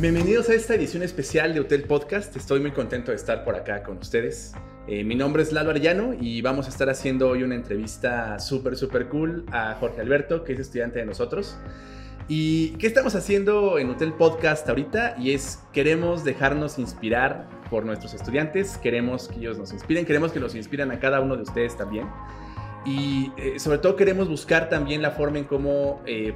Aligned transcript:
Bienvenidos 0.00 0.48
a 0.48 0.54
esta 0.54 0.74
edición 0.76 1.02
especial 1.02 1.52
de 1.52 1.60
Hotel 1.60 1.82
Podcast. 1.82 2.34
Estoy 2.34 2.58
muy 2.58 2.70
contento 2.70 3.10
de 3.10 3.18
estar 3.18 3.44
por 3.44 3.54
acá 3.54 3.82
con 3.82 3.98
ustedes. 3.98 4.54
Eh, 4.88 5.04
mi 5.04 5.14
nombre 5.14 5.42
es 5.42 5.52
Lalo 5.52 5.68
Arellano 5.68 6.14
y 6.18 6.40
vamos 6.40 6.64
a 6.64 6.68
estar 6.70 6.88
haciendo 6.88 7.28
hoy 7.28 7.42
una 7.42 7.54
entrevista 7.54 8.38
súper, 8.38 8.78
súper 8.78 9.08
cool 9.08 9.44
a 9.52 9.74
Jorge 9.74 10.00
Alberto, 10.00 10.42
que 10.42 10.54
es 10.54 10.58
estudiante 10.58 11.00
de 11.00 11.04
nosotros. 11.04 11.58
¿Y 12.28 12.70
qué 12.78 12.86
estamos 12.86 13.14
haciendo 13.14 13.78
en 13.78 13.90
Hotel 13.90 14.14
Podcast 14.14 14.66
ahorita? 14.70 15.16
Y 15.18 15.34
es, 15.34 15.58
queremos 15.70 16.24
dejarnos 16.24 16.78
inspirar 16.78 17.46
por 17.68 17.84
nuestros 17.84 18.14
estudiantes, 18.14 18.78
queremos 18.78 19.28
que 19.28 19.36
ellos 19.36 19.58
nos 19.58 19.70
inspiren, 19.70 20.06
queremos 20.06 20.32
que 20.32 20.40
los 20.40 20.54
inspiren 20.54 20.92
a 20.92 20.98
cada 20.98 21.20
uno 21.20 21.36
de 21.36 21.42
ustedes 21.42 21.76
también. 21.76 22.08
Y 22.86 23.32
eh, 23.36 23.58
sobre 23.58 23.76
todo 23.76 23.96
queremos 23.96 24.30
buscar 24.30 24.70
también 24.70 25.02
la 25.02 25.10
forma 25.10 25.40
en 25.40 25.44
cómo 25.44 26.00
eh, 26.06 26.32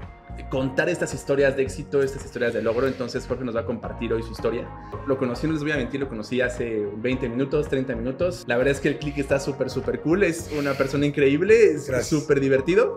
contar 0.51 0.89
estas 0.89 1.15
historias 1.15 1.57
de 1.57 1.63
éxito, 1.63 2.03
estas 2.03 2.25
historias 2.25 2.53
de 2.55 2.63
logro. 2.63 2.87
Entonces 2.87 3.27
Jorge 3.27 3.45
nos 3.45 3.57
va 3.57 3.61
a 3.61 3.67
compartir 3.67 4.13
hoy 4.13 4.23
su 4.23 4.33
historia. 4.33 4.69
Lo 5.07 5.19
conocí, 5.19 5.47
no 5.47 5.53
les 5.53 5.63
voy 5.63 5.73
a 5.73 5.77
mentir, 5.77 6.01
lo 6.01 6.09
conocí 6.09 6.41
hace 6.41 6.87
20 6.97 7.29
minutos, 7.29 7.69
30 7.69 7.95
minutos. 7.95 8.45
La 8.47 8.57
verdad 8.57 8.73
es 8.73 8.81
que 8.81 8.89
el 8.89 8.99
click 8.99 9.19
está 9.19 9.39
súper, 9.41 9.71
súper 9.71 10.01
cool. 10.01 10.25
Es 10.25 10.51
una 10.59 10.75
persona 10.75 11.07
increíble, 11.07 11.73
es 11.73 12.07
súper 12.07 12.41
divertido. 12.41 12.97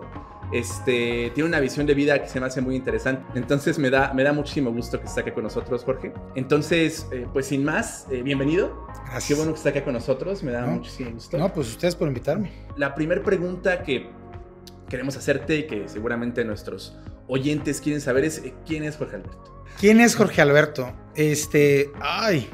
Este, 0.52 1.30
tiene 1.34 1.46
una 1.46 1.60
visión 1.60 1.86
de 1.86 1.92
vida 1.92 2.22
que 2.22 2.28
se 2.28 2.40
me 2.40 2.46
hace 2.46 2.60
muy 2.60 2.74
interesante. 2.74 3.22
Entonces 3.38 3.78
me 3.78 3.90
da, 3.90 4.14
me 4.14 4.22
da 4.22 4.32
muchísimo 4.32 4.72
gusto 4.72 4.98
que 4.98 5.06
esté 5.06 5.20
aquí 5.20 5.32
con 5.32 5.44
nosotros, 5.44 5.84
Jorge. 5.84 6.12
Entonces, 6.36 7.06
eh, 7.12 7.26
pues 7.32 7.46
sin 7.46 7.64
más, 7.64 8.06
eh, 8.10 8.22
bienvenido. 8.22 8.86
Gracias. 8.88 9.28
Qué 9.28 9.34
bueno 9.34 9.52
que 9.52 9.58
esté 9.58 9.68
aquí 9.70 9.82
con 9.82 9.92
nosotros, 9.92 10.42
me 10.42 10.52
da 10.52 10.66
muchísimo 10.66 11.10
gusto. 11.10 11.36
No, 11.36 11.52
pues 11.52 11.68
ustedes 11.68 11.94
por 11.94 12.08
invitarme. 12.08 12.50
La 12.76 12.94
primera 12.94 13.22
pregunta 13.22 13.82
que 13.82 14.10
queremos 14.88 15.16
hacerte 15.16 15.56
y 15.56 15.66
que 15.66 15.86
seguramente 15.86 16.44
nuestros 16.44 16.96
oyentes 17.28 17.80
quieren 17.80 18.00
saber 18.00 18.24
es 18.24 18.38
eh, 18.38 18.54
quién 18.66 18.84
es 18.84 18.96
Jorge 18.96 19.16
Alberto. 19.16 19.64
¿Quién 19.78 20.00
es 20.00 20.16
Jorge 20.16 20.42
Alberto? 20.42 20.92
Este, 21.14 21.92
ay, 22.00 22.48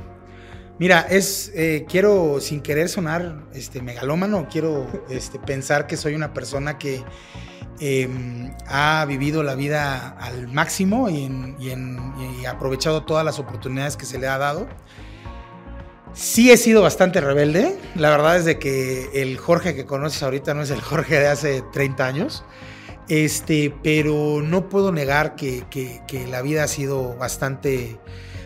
mira, 0.79 1.01
es, 1.09 1.53
quiero 1.89 2.39
sin 2.41 2.61
querer 2.61 2.89
sonar, 2.89 3.47
este, 3.55 3.81
megalómano, 3.81 4.47
quiero, 4.51 4.87
este, 5.09 5.39
pensar 5.39 5.87
que 5.87 5.97
soy 5.97 6.15
una 6.15 6.35
persona 6.35 6.79
que 6.79 7.03
Em, 7.81 8.55
ha 8.69 9.05
vivido 9.05 9.43
la 9.43 9.57
vida 9.57 10.11
al 10.21 10.47
máximo 10.49 11.11
y, 11.11 11.29
ha 12.47 12.51
aprovechado 12.51 13.03
todas 13.03 13.25
las 13.25 13.39
oportunidades 13.39 13.97
que 13.97 14.07
se 14.07 14.19
le 14.19 14.29
ha 14.29 14.39
dado. 14.39 14.69
Sí 16.13 16.53
he 16.53 16.57
sido 16.57 16.83
bastante 16.83 17.21
rebelde. 17.21 17.77
La 17.97 18.11
verdad 18.11 18.37
es 18.37 18.45
de 18.45 18.59
que 18.61 19.11
el 19.15 19.37
Jorge 19.39 19.75
que 19.75 19.85
conoces 19.85 20.23
ahorita 20.23 20.55
no 20.55 20.63
es 20.63 20.71
el 20.71 20.81
Jorge 20.81 21.19
de 21.19 21.27
hace 21.27 21.63
30 21.73 22.07
años. 22.07 22.45
Este, 23.09 23.75
pero 23.83 24.41
no 24.43 24.69
puedo 24.69 24.93
negar 24.93 25.35
que, 25.35 25.65
que 25.71 26.27
la 26.27 26.43
vida 26.43 26.65
ha 26.65 26.69
sido 26.69 27.17
bastante 27.17 27.99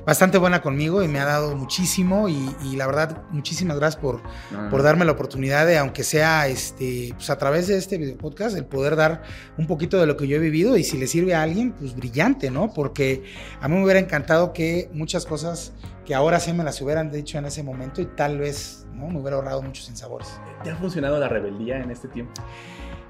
bastante 0.08 0.38
buena 0.38 0.62
conmigo 0.62 1.02
y 1.02 1.08
me 1.08 1.18
ha 1.18 1.26
dado 1.26 1.54
muchísimo 1.54 2.30
y, 2.30 2.54
la 2.76 2.86
verdad 2.86 3.24
muchísimas 3.30 3.76
gracias 3.76 4.00
por, 4.00 4.22
por 4.70 4.82
darme 4.82 5.04
la 5.04 5.12
oportunidad 5.12 5.66
de, 5.66 5.76
aunque 5.76 6.02
sea 6.02 6.48
este, 6.48 7.10
pues 7.14 7.28
a 7.28 7.36
través 7.36 7.66
de 7.66 7.76
este 7.76 7.98
video 7.98 8.16
podcast, 8.16 8.56
el 8.56 8.64
poder 8.64 8.96
dar 8.96 9.20
un 9.58 9.66
poquito 9.66 10.00
de 10.00 10.06
lo 10.06 10.16
que 10.16 10.26
yo 10.26 10.36
he 10.36 10.38
vivido 10.38 10.78
y 10.78 10.82
si 10.82 10.96
le 10.96 11.06
sirve 11.06 11.34
a 11.34 11.42
alguien, 11.42 11.72
pues 11.72 11.94
brillante, 11.94 12.50
¿no? 12.50 12.72
Porque 12.72 13.24
a 13.60 13.68
mí 13.68 13.76
me 13.76 13.84
hubiera 13.84 14.00
encantado 14.00 14.54
que 14.54 14.88
muchas 14.94 15.26
cosas 15.26 15.74
que 16.06 16.14
ahora 16.14 16.40
sí 16.40 16.54
me 16.54 16.64
las 16.64 16.80
hubieran 16.80 17.10
dicho 17.10 17.36
en 17.36 17.44
ese 17.44 17.62
momento 17.62 18.00
y 18.00 18.06
tal 18.06 18.38
vez, 18.38 18.86
¿no? 18.94 19.08
Me 19.08 19.20
hubiera 19.20 19.36
ahorrado 19.36 19.60
muchos 19.60 19.84
sinsabores. 19.84 20.40
¿Te 20.64 20.70
ha 20.70 20.76
funcionado 20.76 21.18
la 21.18 21.28
rebeldía 21.28 21.82
en 21.82 21.90
este 21.90 22.08
tiempo? 22.08 22.32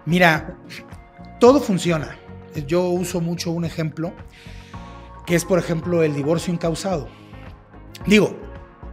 Mira, 0.04 0.58
todo 1.38 1.60
funciona. 1.60 2.16
Yo 2.66 2.84
uso 2.84 3.20
mucho 3.20 3.50
un 3.50 3.64
ejemplo 3.64 4.12
que 5.26 5.34
es, 5.34 5.44
por 5.44 5.58
ejemplo, 5.58 6.02
el 6.02 6.14
divorcio 6.14 6.52
incausado. 6.52 7.08
Digo, 8.06 8.34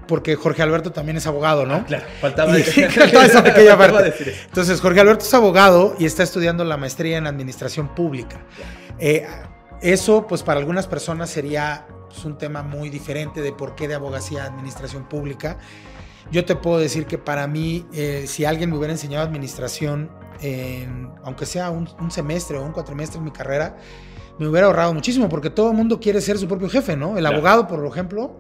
porque 0.08 0.36
Jorge 0.36 0.62
Alberto 0.62 0.92
también 0.92 1.18
es 1.18 1.28
abogado, 1.28 1.66
¿no? 1.66 1.76
Ah, 1.76 1.86
claro, 1.86 2.06
faltaba, 2.20 2.52
decir, 2.54 2.86
esa 2.86 3.44
pequeña 3.44 3.78
parte. 3.78 4.14
Entonces, 4.46 4.82
Jorge 4.82 5.00
Alberto 5.00 5.24
es 5.24 5.34
abogado 5.34 5.96
y 5.98 6.06
está 6.06 6.24
estudiando 6.24 6.64
la 6.64 6.78
maestría 6.78 7.18
en 7.18 7.28
administración 7.28 7.94
pública. 7.96 8.46
Eh, 9.00 9.26
eso, 9.82 10.28
pues 10.28 10.44
para 10.44 10.60
algunas 10.60 10.88
personas 10.88 11.30
sería 11.30 11.88
pues, 12.10 12.26
un 12.26 12.38
tema 12.38 12.64
muy 12.64 12.90
diferente 12.90 13.42
de 13.42 13.52
por 13.52 13.76
qué 13.76 13.88
de 13.88 13.96
abogacía 13.96 14.46
administración 14.46 15.08
pública. 15.08 15.58
Yo 16.32 16.44
te 16.44 16.56
puedo 16.56 16.80
decir 16.80 17.06
que 17.06 17.18
para 17.18 17.46
mí, 17.48 17.86
eh, 17.94 18.26
si 18.28 18.46
alguien 18.46 18.72
me 18.72 18.78
hubiera 18.78 18.94
enseñado 18.94 19.24
administración, 19.24 20.10
aunque 21.24 21.46
sea 21.46 21.70
un, 21.70 21.90
un 22.00 22.12
semestre 22.12 22.58
o 22.58 22.64
un 22.64 22.72
cuatrimestre 22.72 23.20
en 23.20 23.26
mi 23.26 23.32
carrera, 23.32 23.78
me 24.38 24.48
hubiera 24.48 24.68
ahorrado 24.68 24.94
muchísimo, 24.94 25.30
porque 25.30 25.50
todo 25.50 25.72
el 25.72 25.78
mundo 25.78 26.00
quiere 26.00 26.22
ser 26.22 26.38
su 26.38 26.48
propio 26.48 26.70
jefe, 26.70 26.96
¿no? 26.96 27.18
El 27.18 27.26
abogado, 27.26 27.68
por 27.68 27.86
ejemplo, 27.86 28.40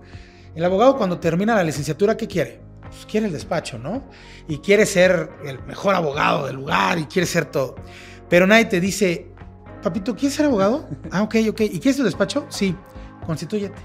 el 0.54 0.64
abogado 0.64 0.98
cuando 0.98 1.20
termina 1.20 1.56
la 1.56 1.64
licenciatura, 1.64 2.18
¿qué 2.18 2.28
quiere? 2.28 2.62
Pues 2.82 3.06
quiere 3.06 3.28
el 3.28 3.34
despacho, 3.34 3.78
¿no? 3.78 4.04
Y 4.48 4.60
quiere 4.60 4.86
ser 4.86 5.30
el 5.46 5.62
mejor 5.64 5.96
abogado 5.96 6.48
del 6.48 6.56
lugar 6.56 6.98
y 6.98 7.06
quiere 7.06 7.26
ser 7.26 7.46
todo. 7.46 7.76
Pero 8.30 8.48
nadie 8.48 8.66
te 8.66 8.80
dice, 8.80 9.32
papito, 9.82 10.16
¿quieres 10.16 10.36
ser 10.36 10.46
abogado? 10.46 10.88
Ah, 11.12 11.24
ok, 11.24 11.36
ok. 11.50 11.62
¿Y 11.62 11.80
quieres 11.80 11.98
tu 11.98 12.04
despacho? 12.04 12.46
Sí, 12.50 12.76
constitúyete. 13.26 13.82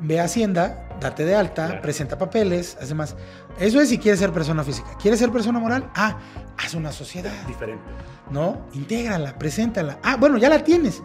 Ve 0.00 0.20
a 0.20 0.24
Hacienda, 0.24 0.88
date 1.00 1.24
de 1.24 1.34
alta, 1.34 1.80
presenta 1.80 2.18
papeles, 2.18 2.76
hace 2.80 2.94
más. 2.94 3.16
Eso 3.58 3.80
es 3.80 3.88
si 3.88 3.98
quieres 3.98 4.20
ser 4.20 4.32
persona 4.32 4.62
física. 4.62 4.88
¿Quieres 5.00 5.18
ser 5.18 5.30
persona 5.30 5.58
moral? 5.58 5.90
Ah, 5.94 6.18
haz 6.58 6.74
una 6.74 6.92
sociedad. 6.92 7.32
Diferente. 7.46 7.84
¿No? 8.30 8.66
Intégrala, 8.74 9.38
preséntala. 9.38 9.98
Ah, 10.02 10.16
bueno, 10.16 10.36
ya 10.38 10.48
la 10.48 10.62
tienes. 10.62 11.02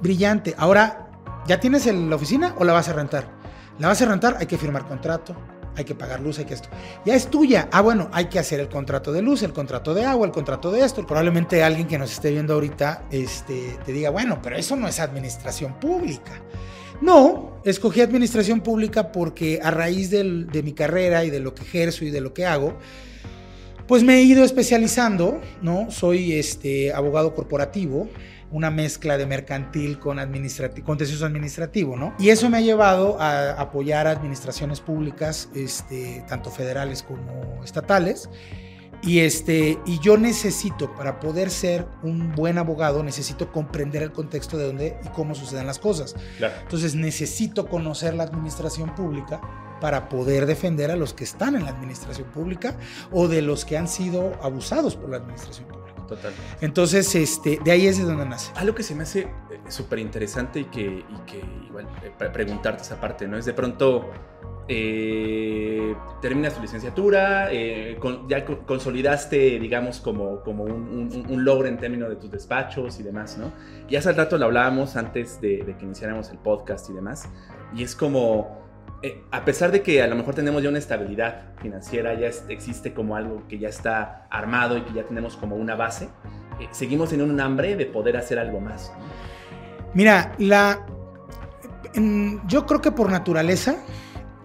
Brillante. 0.00 0.54
Ahora, 0.56 1.10
¿ya 1.46 1.60
tienes 1.60 1.86
la 1.86 2.16
oficina 2.16 2.54
o 2.58 2.64
la 2.64 2.72
vas 2.72 2.88
a 2.88 2.92
rentar? 2.92 3.28
La 3.78 3.88
vas 3.88 4.00
a 4.02 4.06
rentar, 4.06 4.36
hay 4.38 4.46
que 4.46 4.58
firmar 4.58 4.86
contrato, 4.86 5.34
hay 5.76 5.84
que 5.84 5.94
pagar 5.94 6.20
luz, 6.20 6.38
hay 6.38 6.44
que 6.44 6.54
esto. 6.54 6.68
Ya 7.04 7.14
es 7.14 7.28
tuya. 7.28 7.68
Ah, 7.72 7.80
bueno, 7.80 8.08
hay 8.12 8.26
que 8.26 8.38
hacer 8.38 8.60
el 8.60 8.68
contrato 8.68 9.12
de 9.12 9.22
luz, 9.22 9.42
el 9.42 9.52
contrato 9.52 9.94
de 9.94 10.04
agua, 10.04 10.26
el 10.26 10.32
contrato 10.32 10.70
de 10.70 10.84
esto. 10.84 11.06
Probablemente 11.06 11.62
alguien 11.62 11.86
que 11.86 11.98
nos 11.98 12.12
esté 12.12 12.30
viendo 12.30 12.54
ahorita 12.54 13.04
este, 13.10 13.78
te 13.84 13.92
diga, 13.92 14.10
bueno, 14.10 14.40
pero 14.42 14.56
eso 14.56 14.76
no 14.76 14.88
es 14.88 15.00
administración 15.00 15.74
pública. 15.74 16.32
No, 17.00 17.51
escogí 17.64 18.00
administración 18.00 18.60
pública 18.60 19.12
porque 19.12 19.60
a 19.62 19.70
raíz 19.70 20.10
de 20.10 20.62
mi 20.64 20.72
carrera 20.72 21.24
y 21.24 21.30
de 21.30 21.40
lo 21.40 21.54
que 21.54 21.62
ejerzo 21.62 22.04
y 22.04 22.10
de 22.10 22.20
lo 22.20 22.34
que 22.34 22.46
hago, 22.46 22.78
pues 23.86 24.02
me 24.02 24.16
he 24.16 24.22
ido 24.22 24.44
especializando, 24.44 25.40
¿no? 25.60 25.90
Soy 25.90 26.34
este 26.34 26.92
abogado 26.92 27.34
corporativo, 27.34 28.08
una 28.50 28.70
mezcla 28.70 29.18
de 29.18 29.26
mercantil 29.26 29.98
con 29.98 30.18
administrativo, 30.18 30.86
contencioso 30.86 31.26
administrativo, 31.26 31.96
¿no? 31.96 32.14
Y 32.18 32.30
eso 32.30 32.48
me 32.48 32.58
ha 32.58 32.60
llevado 32.60 33.20
a 33.20 33.52
apoyar 33.52 34.06
a 34.06 34.10
administraciones 34.10 34.80
públicas, 34.80 35.48
este, 35.54 36.24
tanto 36.28 36.50
federales 36.50 37.02
como 37.02 37.62
estatales, 37.64 38.28
y, 39.02 39.18
este, 39.18 39.80
y 39.84 39.98
yo 39.98 40.16
necesito, 40.16 40.94
para 40.94 41.18
poder 41.18 41.50
ser 41.50 41.86
un 42.02 42.32
buen 42.34 42.56
abogado, 42.56 43.02
necesito 43.02 43.50
comprender 43.50 44.02
el 44.02 44.12
contexto 44.12 44.56
de 44.56 44.66
dónde 44.66 44.96
y 45.04 45.08
cómo 45.08 45.34
suceden 45.34 45.66
las 45.66 45.80
cosas. 45.80 46.14
Entonces 46.62 46.94
necesito 46.94 47.66
conocer 47.66 48.14
la 48.14 48.22
administración 48.22 48.94
pública 48.94 49.40
para 49.80 50.08
poder 50.08 50.46
defender 50.46 50.92
a 50.92 50.96
los 50.96 51.12
que 51.12 51.24
están 51.24 51.56
en 51.56 51.64
la 51.64 51.72
administración 51.72 52.28
pública 52.28 52.76
o 53.10 53.26
de 53.26 53.42
los 53.42 53.64
que 53.64 53.76
han 53.76 53.88
sido 53.88 54.32
abusados 54.40 54.94
por 54.94 55.10
la 55.10 55.16
administración 55.16 55.66
pública. 55.66 55.81
Total. 56.06 56.32
Entonces, 56.60 57.14
este, 57.14 57.58
de 57.64 57.70
ahí 57.70 57.86
es 57.86 57.98
de 57.98 58.04
donde 58.04 58.26
nace. 58.26 58.52
Algo 58.56 58.74
que 58.74 58.82
se 58.82 58.94
me 58.94 59.04
hace 59.04 59.20
eh, 59.20 59.28
súper 59.68 59.98
interesante 59.98 60.60
y 60.60 60.64
que, 60.64 60.82
y 60.82 61.16
que 61.26 61.42
igual, 61.66 61.86
eh, 62.02 62.12
preguntarte 62.32 62.82
esa 62.82 63.00
parte, 63.00 63.26
¿no? 63.26 63.36
Es 63.36 63.44
de 63.44 63.54
pronto 63.54 64.10
eh, 64.68 65.96
terminas 66.20 66.54
tu 66.54 66.62
licenciatura, 66.62 67.52
eh, 67.52 67.98
ya 68.28 68.44
consolidaste, 68.44 69.58
digamos, 69.58 70.00
como, 70.00 70.40
como 70.42 70.64
un, 70.64 71.44
logro 71.44 71.66
en 71.66 71.78
términos 71.78 72.08
de 72.08 72.16
tus 72.16 72.30
despachos 72.30 73.00
y 73.00 73.02
demás, 73.02 73.36
¿no? 73.38 73.52
Y 73.88 73.96
hace 73.96 74.12
rato 74.12 74.38
lo 74.38 74.46
hablábamos 74.46 74.96
antes 74.96 75.40
de, 75.40 75.74
que 75.78 75.84
iniciáramos 75.84 76.30
el 76.30 76.38
podcast 76.38 76.88
y 76.90 76.92
demás, 76.92 77.28
y 77.74 77.82
es 77.82 77.96
como, 77.96 78.62
eh, 79.02 79.24
a 79.32 79.44
pesar 79.44 79.72
de 79.72 79.82
que 79.82 80.00
a 80.00 80.06
lo 80.06 80.14
mejor 80.14 80.34
tenemos 80.34 80.62
ya 80.62 80.68
una 80.68 80.78
estabilidad 80.78 81.54
financiera, 81.60 82.14
ya 82.14 82.30
existe 82.48 82.94
como 82.94 83.16
algo 83.16 83.42
que 83.48 83.58
ya 83.58 83.68
está 83.68 84.26
armado 84.30 84.76
y 84.76 84.82
que 84.82 84.92
ya 84.94 85.02
tenemos 85.02 85.36
como 85.36 85.56
una 85.56 85.74
base, 85.74 86.08
eh, 86.60 86.68
seguimos 86.70 87.12
en 87.12 87.22
un 87.22 87.40
hambre 87.40 87.74
de 87.74 87.86
poder 87.86 88.16
hacer 88.16 88.38
algo 88.38 88.60
más. 88.60 88.92
Mira, 89.94 90.32
la, 90.38 90.86
yo 92.46 92.64
creo 92.64 92.80
que 92.80 92.92
por 92.92 93.10
naturaleza, 93.10 93.76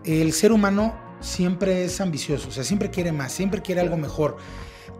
el 0.03 0.33
ser 0.33 0.51
humano 0.51 0.95
siempre 1.19 1.85
es 1.85 2.01
ambicioso, 2.01 2.49
o 2.49 2.51
sea, 2.51 2.63
siempre 2.63 2.89
quiere 2.89 3.11
más, 3.11 3.31
siempre 3.31 3.61
quiere 3.61 3.81
algo 3.81 3.97
mejor. 3.97 4.37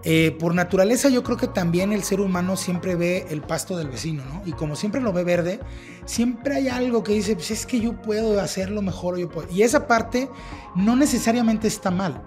Eh, 0.03 0.35
por 0.39 0.53
naturaleza 0.55 1.09
yo 1.09 1.23
creo 1.23 1.37
que 1.37 1.47
también 1.47 1.91
el 1.91 2.03
ser 2.03 2.21
humano 2.21 2.55
siempre 2.55 2.95
ve 2.95 3.25
el 3.29 3.41
pasto 3.41 3.77
del 3.77 3.89
vecino, 3.89 4.23
¿no? 4.25 4.41
Y 4.45 4.53
como 4.53 4.75
siempre 4.75 5.01
lo 5.01 5.11
ve 5.11 5.23
verde, 5.23 5.59
siempre 6.05 6.55
hay 6.55 6.67
algo 6.69 7.03
que 7.03 7.13
dice, 7.13 7.35
pues 7.35 7.51
es 7.51 7.65
que 7.65 7.79
yo 7.79 8.01
puedo 8.01 8.39
hacerlo 8.39 8.81
mejor, 8.81 9.17
yo 9.17 9.29
puedo. 9.29 9.51
Y 9.51 9.63
esa 9.63 9.87
parte 9.87 10.29
no 10.75 10.95
necesariamente 10.95 11.67
está 11.67 11.91
mal. 11.91 12.21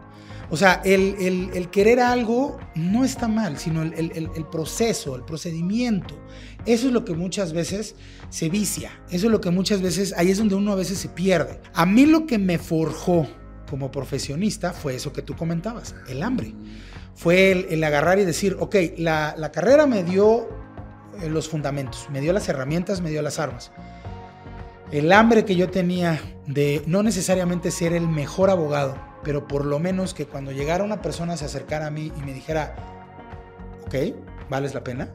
O 0.52 0.56
sea, 0.56 0.82
el, 0.84 1.68
querer 1.70 2.00
algo 2.00 2.58
no 2.74 3.04
está 3.04 3.28
mal, 3.28 3.56
sino 3.56 3.82
el- 3.82 3.94
el 4.34 4.46
proceso, 4.50 5.14
el 5.14 5.22
procedimiento. 5.22 6.16
Eso 6.66 6.88
es 6.88 6.92
lo 6.92 7.04
que 7.04 7.14
muchas 7.14 7.52
veces 7.52 7.94
se 8.30 8.48
vicia. 8.50 8.90
Eso 9.10 9.26
es 9.26 9.32
lo 9.32 9.40
que 9.40 9.50
muchas 9.50 9.80
veces, 9.80 10.12
ahí 10.16 10.30
es 10.30 10.38
donde 10.38 10.56
uno 10.56 10.72
a 10.72 10.76
veces 10.76 10.98
se 10.98 11.08
pierde. 11.08 11.60
A 11.72 11.86
mí 11.86 12.04
lo 12.04 12.26
que 12.26 12.38
me 12.38 12.58
forjó 12.58 13.28
como 13.70 13.92
profesionista 13.92 14.72
fue 14.72 14.96
eso 14.96 15.12
que 15.12 15.22
tú 15.22 15.36
comentabas, 15.36 15.94
el 16.08 16.22
hambre. 16.24 16.52
Fue 17.14 17.66
el, 17.68 17.84
agarrar 17.84 18.18
y 18.18 18.24
decir, 18.24 18.56
ok, 18.60 18.76
la, 18.96 19.34
la 19.36 19.52
carrera 19.52 19.86
me 19.86 20.04
dio 20.04 20.48
eh, 21.20 21.28
los 21.28 21.48
fundamentos, 21.48 22.08
me 22.10 22.20
dio 22.20 22.32
las 22.32 22.48
herramientas, 22.48 23.00
me 23.00 23.10
dio 23.10 23.22
las 23.22 23.38
armas. 23.38 23.72
El 24.90 25.12
hambre 25.12 25.44
que 25.44 25.54
yo 25.54 25.70
tenía 25.70 26.20
de 26.46 26.82
no 26.86 27.02
necesariamente 27.02 27.70
ser 27.70 27.92
el 27.92 28.08
mejor 28.08 28.50
abogado, 28.50 28.96
pero 29.22 29.46
por 29.46 29.64
lo 29.64 29.78
menos 29.78 30.14
que 30.14 30.26
cuando 30.26 30.50
llegara 30.50 30.82
una 30.82 31.02
persona 31.02 31.36
se 31.36 31.44
acercara 31.44 31.86
a 31.86 31.90
mí 31.90 32.12
y 32.16 32.22
me 32.22 32.32
dijera, 32.32 32.74
ok, 33.86 33.94
vales 34.48 34.74
la 34.74 34.82
pena, 34.82 35.08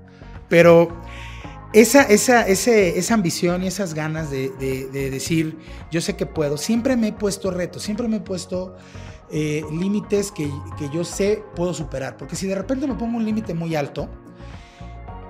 pero 0.48 1.02
esa, 1.80 2.04
esa, 2.04 2.48
ese- 2.48 2.98
esa 2.98 3.14
ambición 3.14 3.64
y 3.64 3.68
esas 3.68 3.94
ganas 3.94 4.30
de, 4.32 4.50
de- 4.60 4.88
de 4.88 5.10
decir, 5.10 5.58
yo 5.92 6.02
sé 6.02 6.16
que 6.16 6.26
puedo, 6.26 6.58
siempre 6.58 6.96
me 6.96 7.10
he 7.10 7.14
puesto 7.14 7.52
retos, 7.52 7.84
siempre 7.84 8.08
me 8.08 8.18
he 8.18 8.22
puesto 8.22 8.76
eh, 9.32 9.64
límites 9.72 10.32
que, 10.32 10.50
que 10.78 10.90
yo 10.94 11.04
sé 11.04 11.44
puedo 11.56 11.74
superar, 11.74 12.16
porque 12.18 12.36
si 12.36 12.48
de 12.48 12.56
repente 12.56 12.88
me 12.88 12.96
pongo 12.96 13.18
un 13.18 13.26
límite 13.26 13.54
muy 13.54 13.76
alto, 13.76 14.10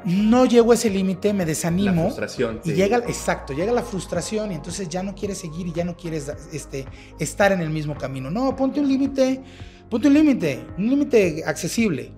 no 0.06 0.46
llego 0.46 0.72
a 0.72 0.76
ese 0.76 0.90
límite, 0.92 1.34
me 1.34 1.40
La 1.40 1.46
desanimo. 1.46 2.04
frustración. 2.04 2.62
Y 2.64 2.74
llega, 2.74 2.98
exacto, 2.98 3.54
llega 3.54 3.72
la 3.72 3.82
frustración 3.82 4.52
y 4.52 4.56
entonces 4.56 4.88
ya 4.88 5.02
no 5.02 5.16
quieres 5.16 5.40
seguir 5.40 5.66
y 5.68 5.72
ya 5.74 5.84
no 5.84 5.98
quieres 5.98 6.32
este, 6.54 6.86
estar 7.18 7.52
en 7.52 7.62
el 7.62 7.72
mismo 7.72 7.96
camino. 7.98 8.30
No, 8.30 8.56
ponte 8.56 8.80
un 8.80 8.88
límite, 8.88 9.42
ponte 9.90 10.08
un 10.08 10.14
límite, 10.14 10.64
un 10.78 10.90
límite 10.92 11.44
accesible. 11.44 12.12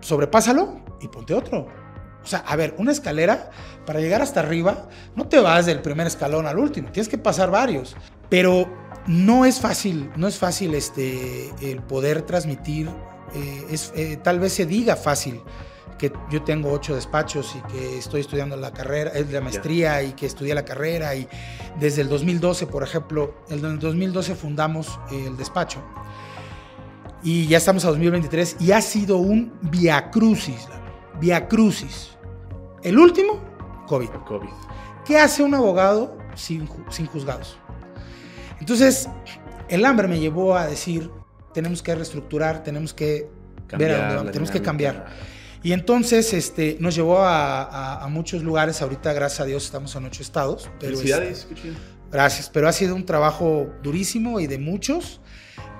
Sobrepásalo 0.00 0.80
y 1.02 1.08
ponte 1.08 1.34
otro. 1.34 1.66
O 2.26 2.28
sea, 2.28 2.40
a 2.40 2.56
ver, 2.56 2.74
una 2.76 2.90
escalera, 2.90 3.50
para 3.86 4.00
llegar 4.00 4.20
hasta 4.20 4.40
arriba, 4.40 4.88
no 5.14 5.28
te 5.28 5.38
vas 5.38 5.64
del 5.64 5.80
primer 5.80 6.08
escalón 6.08 6.44
al 6.48 6.58
último, 6.58 6.90
tienes 6.90 7.08
que 7.08 7.18
pasar 7.18 7.52
varios. 7.52 7.96
Pero 8.28 8.68
no 9.06 9.44
es 9.44 9.60
fácil, 9.60 10.10
no 10.16 10.26
es 10.26 10.36
fácil 10.36 10.74
este, 10.74 11.52
el 11.62 11.82
poder 11.82 12.22
transmitir, 12.22 12.90
eh, 13.32 13.66
es, 13.70 13.92
eh, 13.94 14.18
tal 14.20 14.40
vez 14.40 14.54
se 14.54 14.66
diga 14.66 14.96
fácil, 14.96 15.40
que 15.98 16.12
yo 16.32 16.42
tengo 16.42 16.72
ocho 16.72 16.96
despachos 16.96 17.54
y 17.54 17.72
que 17.72 17.98
estoy 17.98 18.22
estudiando 18.22 18.56
la 18.56 18.72
carrera, 18.72 19.12
la 19.30 19.40
maestría 19.40 20.02
y 20.02 20.14
que 20.14 20.26
estudié 20.26 20.52
la 20.52 20.64
carrera 20.64 21.14
y 21.14 21.28
desde 21.78 22.02
el 22.02 22.08
2012, 22.08 22.66
por 22.66 22.82
ejemplo, 22.82 23.36
en 23.48 23.64
el 23.64 23.78
2012 23.78 24.34
fundamos 24.34 24.98
el 25.12 25.36
despacho 25.36 25.80
y 27.22 27.46
ya 27.46 27.58
estamos 27.58 27.84
a 27.84 27.88
2023 27.88 28.56
y 28.60 28.72
ha 28.72 28.80
sido 28.80 29.16
un 29.18 29.52
via 29.62 30.10
crucis, 30.10 30.68
via 31.20 31.48
crucis. 31.48 32.15
El 32.82 32.98
último, 32.98 33.40
COVID. 33.86 34.08
COVID. 34.26 34.48
¿Qué 35.04 35.18
hace 35.18 35.42
un 35.42 35.54
abogado 35.54 36.16
sin, 36.34 36.68
sin 36.90 37.06
juzgados? 37.06 37.58
Entonces, 38.60 39.08
el 39.68 39.84
hambre 39.84 40.08
me 40.08 40.18
llevó 40.18 40.56
a 40.56 40.66
decir, 40.66 41.10
tenemos 41.52 41.82
que 41.82 41.94
reestructurar, 41.94 42.62
tenemos 42.62 42.92
que 42.94 43.28
ver 43.78 43.90
a 43.92 43.94
dónde 43.98 44.14
vamos, 44.16 44.32
tenemos 44.32 44.50
que 44.50 44.62
cambiar. 44.62 45.06
Y 45.62 45.72
entonces 45.72 46.32
este, 46.32 46.76
nos 46.80 46.94
llevó 46.94 47.18
a, 47.18 47.62
a- 47.62 48.04
a 48.04 48.08
muchos 48.08 48.42
lugares. 48.42 48.82
Ahorita, 48.82 49.12
gracias 49.12 49.40
a 49.40 49.44
Dios, 49.44 49.64
estamos 49.64 49.94
en 49.96 50.04
ocho 50.04 50.22
estados. 50.22 50.70
Pero 50.78 50.96
Felicidades, 50.96 51.48
gracias. 52.12 52.50
Pero 52.50 52.68
ha 52.68 52.72
sido 52.72 52.94
un 52.94 53.04
trabajo 53.04 53.66
durísimo 53.82 54.38
y 54.38 54.46
de 54.46 54.58
muchos 54.58 55.20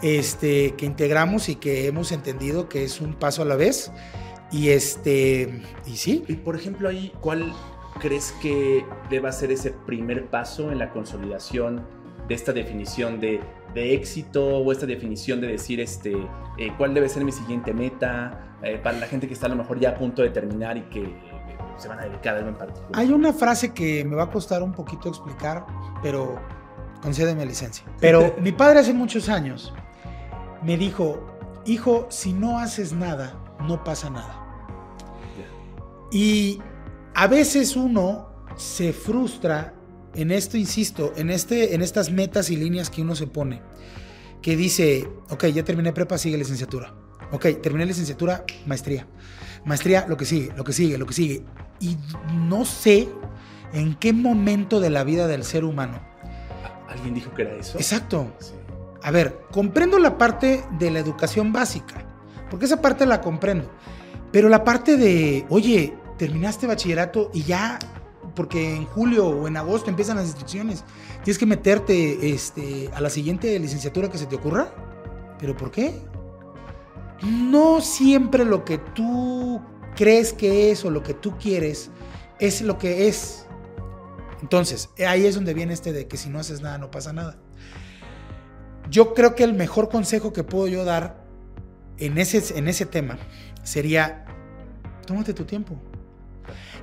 este, 0.02 0.74
que 0.76 0.86
integramos 0.86 1.48
y 1.48 1.56
que 1.56 1.86
hemos 1.86 2.10
entendido 2.12 2.68
que 2.68 2.84
es 2.84 3.00
un 3.00 3.14
paso 3.14 3.42
a 3.42 3.44
la 3.44 3.54
vez. 3.56 3.92
Y, 4.50 4.68
este, 4.68 5.62
y 5.86 5.96
sí, 5.96 6.24
Y 6.28 6.36
por 6.36 6.56
ejemplo, 6.56 6.88
ahí, 6.88 7.12
¿cuál 7.20 7.52
crees 8.00 8.32
que 8.40 8.84
deba 9.10 9.32
ser 9.32 9.50
ese 9.50 9.70
primer 9.70 10.26
paso 10.26 10.70
en 10.70 10.78
la 10.78 10.90
consolidación 10.90 11.82
de 12.28 12.34
esta 12.34 12.52
definición 12.52 13.20
de, 13.20 13.40
de 13.74 13.94
éxito 13.94 14.44
o 14.44 14.72
esta 14.72 14.86
definición 14.86 15.40
de 15.40 15.48
decir 15.48 15.80
este, 15.80 16.16
eh, 16.58 16.72
cuál 16.76 16.94
debe 16.94 17.08
ser 17.08 17.24
mi 17.24 17.32
siguiente 17.32 17.72
meta 17.72 18.56
eh, 18.62 18.80
para 18.82 18.98
la 18.98 19.06
gente 19.06 19.28
que 19.28 19.34
está 19.34 19.46
a 19.46 19.50
lo 19.50 19.56
mejor 19.56 19.78
ya 19.78 19.90
a 19.90 19.94
punto 19.94 20.22
de 20.22 20.30
terminar 20.30 20.76
y 20.76 20.82
que 20.82 21.02
eh, 21.02 21.16
se 21.76 21.88
van 21.88 22.00
a 22.00 22.04
dedicar 22.04 22.34
a 22.34 22.38
algo 22.38 22.50
en 22.50 22.56
particular? 22.56 22.90
Hay 22.94 23.12
una 23.12 23.32
frase 23.32 23.72
que 23.72 24.04
me 24.04 24.16
va 24.16 24.24
a 24.24 24.30
costar 24.30 24.62
un 24.62 24.72
poquito 24.72 25.08
explicar, 25.08 25.66
pero 26.02 26.40
concédeme 27.00 27.46
licencia. 27.46 27.84
Pero 28.00 28.34
mi 28.40 28.52
padre 28.52 28.80
hace 28.80 28.92
muchos 28.92 29.28
años 29.28 29.72
me 30.62 30.76
dijo, 30.76 31.24
hijo, 31.64 32.06
si 32.10 32.32
no 32.32 32.58
haces 32.58 32.92
nada, 32.92 33.34
no 33.60 33.82
pasa 33.84 34.10
nada. 34.10 34.42
Y 36.10 36.60
a 37.14 37.26
veces 37.26 37.76
uno 37.76 38.28
se 38.56 38.92
frustra 38.92 39.74
en 40.14 40.30
esto, 40.30 40.56
insisto, 40.56 41.12
en, 41.16 41.30
este, 41.30 41.74
en 41.74 41.82
estas 41.82 42.10
metas 42.10 42.50
y 42.50 42.56
líneas 42.56 42.90
que 42.90 43.02
uno 43.02 43.14
se 43.14 43.26
pone, 43.26 43.60
que 44.40 44.56
dice, 44.56 45.08
ok, 45.30 45.46
ya 45.46 45.64
terminé 45.64 45.92
prepa, 45.92 46.16
sigue 46.18 46.38
licenciatura. 46.38 46.94
Ok, 47.32 47.46
terminé 47.62 47.86
licenciatura, 47.86 48.44
maestría. 48.66 49.06
Maestría, 49.64 50.06
lo 50.08 50.16
que 50.16 50.24
sigue, 50.24 50.52
lo 50.56 50.64
que 50.64 50.72
sigue, 50.72 50.96
lo 50.96 51.06
que 51.06 51.14
sigue. 51.14 51.42
Y 51.80 51.96
no 52.34 52.64
sé 52.64 53.08
en 53.72 53.94
qué 53.96 54.12
momento 54.12 54.80
de 54.80 54.90
la 54.90 55.02
vida 55.02 55.26
del 55.26 55.44
ser 55.44 55.64
humano. 55.64 56.00
¿Alguien 56.88 57.14
dijo 57.14 57.34
que 57.34 57.42
era 57.42 57.56
eso? 57.56 57.76
Exacto. 57.78 58.32
Sí. 58.38 58.52
A 59.02 59.10
ver, 59.10 59.40
comprendo 59.50 59.98
la 59.98 60.18
parte 60.18 60.64
de 60.78 60.90
la 60.90 60.98
educación 60.98 61.52
básica, 61.52 62.06
porque 62.50 62.66
esa 62.66 62.80
parte 62.80 63.06
la 63.06 63.20
comprendo. 63.20 63.70
Pero 64.32 64.48
la 64.48 64.64
parte 64.64 64.96
de, 64.96 65.46
oye, 65.48 65.94
terminaste 66.18 66.66
bachillerato 66.66 67.30
y 67.32 67.42
ya, 67.42 67.78
porque 68.34 68.76
en 68.76 68.84
julio 68.84 69.26
o 69.28 69.48
en 69.48 69.56
agosto 69.56 69.90
empiezan 69.90 70.16
las 70.16 70.26
inscripciones, 70.26 70.84
tienes 71.24 71.38
que 71.38 71.46
meterte 71.46 72.30
este, 72.30 72.90
a 72.94 73.00
la 73.00 73.10
siguiente 73.10 73.58
licenciatura 73.58 74.10
que 74.10 74.18
se 74.18 74.26
te 74.26 74.36
ocurra. 74.36 74.68
¿Pero 75.38 75.56
por 75.56 75.70
qué? 75.70 75.94
No 77.22 77.80
siempre 77.80 78.44
lo 78.44 78.64
que 78.64 78.78
tú 78.78 79.60
crees 79.94 80.32
que 80.32 80.70
es 80.70 80.84
o 80.84 80.90
lo 80.90 81.02
que 81.02 81.14
tú 81.14 81.36
quieres 81.38 81.90
es 82.38 82.60
lo 82.62 82.78
que 82.78 83.08
es. 83.08 83.46
Entonces, 84.42 84.90
ahí 85.06 85.26
es 85.26 85.34
donde 85.34 85.54
viene 85.54 85.72
este 85.72 85.92
de 85.92 86.06
que 86.06 86.16
si 86.16 86.28
no 86.28 86.38
haces 86.38 86.60
nada, 86.60 86.78
no 86.78 86.90
pasa 86.90 87.12
nada. 87.12 87.38
Yo 88.90 89.14
creo 89.14 89.34
que 89.34 89.44
el 89.44 89.54
mejor 89.54 89.88
consejo 89.88 90.32
que 90.32 90.44
puedo 90.44 90.68
yo 90.68 90.84
dar 90.84 91.25
en 91.98 92.18
ese, 92.18 92.58
en 92.58 92.68
ese 92.68 92.86
tema 92.86 93.18
sería, 93.62 94.24
tómate 95.06 95.34
tu 95.34 95.44
tiempo. 95.44 95.76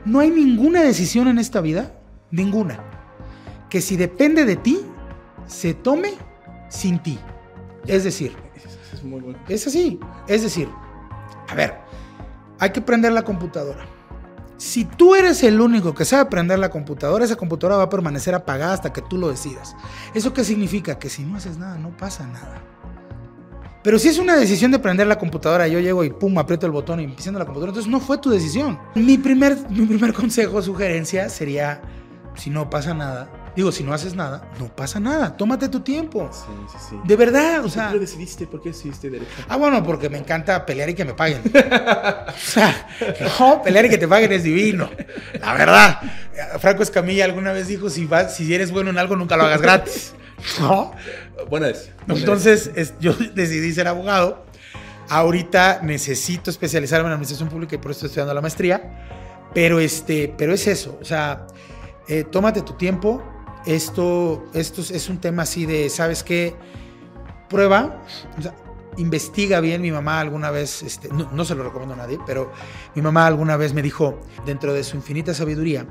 No 0.05 0.19
hay 0.19 0.29
ninguna 0.29 0.81
decisión 0.81 1.27
en 1.27 1.37
esta 1.37 1.61
vida, 1.61 1.93
ninguna, 2.31 2.79
que 3.69 3.81
si 3.81 3.95
depende 3.95 4.45
de 4.45 4.55
ti, 4.55 4.79
se 5.47 5.73
tome 5.73 6.13
sin 6.69 6.99
ti. 6.99 7.19
Es 7.87 8.03
decir, 8.03 8.35
es 8.93 9.03
muy 9.03 9.21
bueno. 9.21 9.39
es 9.47 9.67
así. 9.67 9.99
Es 10.27 10.43
decir, 10.43 10.69
a 11.47 11.55
ver, 11.55 11.75
hay 12.59 12.71
que 12.71 12.81
prender 12.81 13.13
la 13.13 13.23
computadora. 13.23 13.85
Si 14.57 14.85
tú 14.85 15.15
eres 15.15 15.43
el 15.43 15.59
único 15.59 15.93
que 15.93 16.05
sabe 16.05 16.29
prender 16.29 16.59
la 16.59 16.69
computadora, 16.69 17.25
esa 17.25 17.35
computadora 17.35 17.77
va 17.77 17.83
a 17.83 17.89
permanecer 17.89 18.33
apagada 18.33 18.73
hasta 18.73 18.93
que 18.93 19.01
tú 19.01 19.17
lo 19.17 19.29
decidas. 19.29 19.75
¿Eso 20.13 20.33
qué 20.33 20.43
significa? 20.43 20.99
Que 20.99 21.09
si 21.09 21.23
no 21.23 21.37
haces 21.37 21.57
nada, 21.57 21.77
no 21.77 21.95
pasa 21.97 22.25
nada. 22.27 22.61
Pero 23.83 23.99
si 23.99 24.07
es 24.07 24.17
una 24.17 24.37
decisión 24.37 24.71
de 24.71 24.79
prender 24.79 25.07
la 25.07 25.19
computadora, 25.19 25.67
yo 25.67 25.79
llego 25.79 26.05
y 26.05 26.09
pum, 26.09 26.37
aprieto 26.37 26.65
el 26.65 26.71
botón 26.71 27.01
y 27.01 27.03
empiezo 27.03 27.31
la 27.33 27.39
computadora, 27.39 27.71
entonces 27.71 27.91
no 27.91 27.99
fue 27.99 28.17
tu 28.17 28.29
decisión. 28.29 28.79
Mi 28.95 29.17
primer, 29.17 29.57
mi 29.69 29.85
primer 29.85 30.13
consejo, 30.13 30.61
sugerencia 30.61 31.27
sería, 31.29 31.81
si 32.35 32.49
no 32.49 32.69
pasa 32.69 32.93
nada, 32.93 33.29
digo, 33.57 33.73
si 33.73 33.83
no 33.83 33.93
haces 33.93 34.15
nada, 34.15 34.49
no 34.57 34.73
pasa 34.73 35.01
nada, 35.01 35.35
tómate 35.35 35.67
tu 35.67 35.81
tiempo. 35.81 36.29
Sí, 36.31 36.53
sí, 36.71 36.77
sí. 36.91 36.95
De 37.03 37.15
verdad, 37.17 37.59
o 37.59 37.63
¿Por 37.63 37.71
sea... 37.71 37.87
qué 37.89 37.95
lo 37.95 37.99
decidiste? 37.99 38.47
¿Por 38.47 38.61
qué 38.61 38.69
decidiste 38.69 39.09
derecho? 39.09 39.31
Ah, 39.49 39.57
bueno, 39.57 39.83
porque 39.83 40.09
me 40.09 40.17
encanta 40.17 40.65
pelear 40.65 40.89
y 40.89 40.93
que 40.93 41.03
me 41.03 41.13
paguen. 41.13 41.41
o 41.45 42.39
sea, 42.39 42.87
no, 43.37 43.61
pelear 43.61 43.85
y 43.85 43.89
que 43.89 43.97
te 43.97 44.07
paguen 44.07 44.31
es 44.31 44.43
divino. 44.43 44.89
La 45.41 45.53
verdad. 45.55 45.99
Franco 46.59 46.83
Escamilla 46.83 47.25
alguna 47.25 47.51
vez 47.51 47.67
dijo, 47.67 47.89
si, 47.89 48.05
vas, 48.05 48.35
si 48.35 48.53
eres 48.53 48.71
bueno 48.71 48.91
en 48.91 48.97
algo, 48.97 49.17
nunca 49.17 49.35
lo 49.35 49.43
hagas 49.43 49.61
gratis. 49.61 50.13
¿No? 50.59 50.91
Buena 51.49 51.71
Entonces, 52.07 52.71
es- 52.75 52.93
yo 52.99 53.13
decidí 53.35 53.71
ser 53.73 53.87
abogado. 53.87 54.45
Ahorita 55.09 55.81
necesito 55.83 56.49
especializarme 56.49 57.07
en 57.07 57.13
administración 57.13 57.49
pública 57.49 57.75
y 57.75 57.77
por 57.77 57.91
eso 57.91 57.97
estoy 57.99 58.07
estudiando 58.07 58.33
la 58.33 58.41
maestría. 58.41 59.09
Pero, 59.53 59.79
este, 59.79 60.33
pero 60.37 60.53
es 60.53 60.65
eso. 60.67 60.97
O 61.01 61.05
sea, 61.05 61.45
eh, 62.07 62.23
tómate 62.23 62.61
tu 62.61 62.73
tiempo. 62.73 63.21
Esto, 63.65 64.45
esto 64.53 64.81
es- 64.81 64.91
es 64.91 65.09
un 65.09 65.19
tema 65.19 65.43
así 65.43 65.65
de, 65.65 65.89
¿sabes 65.89 66.23
qué? 66.23 66.55
Prueba. 67.49 68.01
o 68.37 68.41
sea, 68.41 68.55
investiga 68.97 69.59
bien. 69.59 69.81
Mi 69.81 69.91
mamá 69.91 70.19
alguna 70.19 70.51
vez, 70.51 70.81
este, 70.83 71.07
no, 71.09 71.29
no 71.31 71.45
se 71.45 71.55
lo 71.55 71.63
recomiendo 71.63 71.93
a 71.93 71.97
nadie, 71.97 72.17
pero 72.25 72.51
mi 72.95 73.01
mamá 73.01 73.25
alguna 73.27 73.57
vez 73.57 73.73
me 73.73 73.81
dijo, 73.81 74.19
dentro 74.45 74.73
de 74.73 74.83
su 74.83 74.95
infinita 74.97 75.33
sabiduría, 75.33 75.85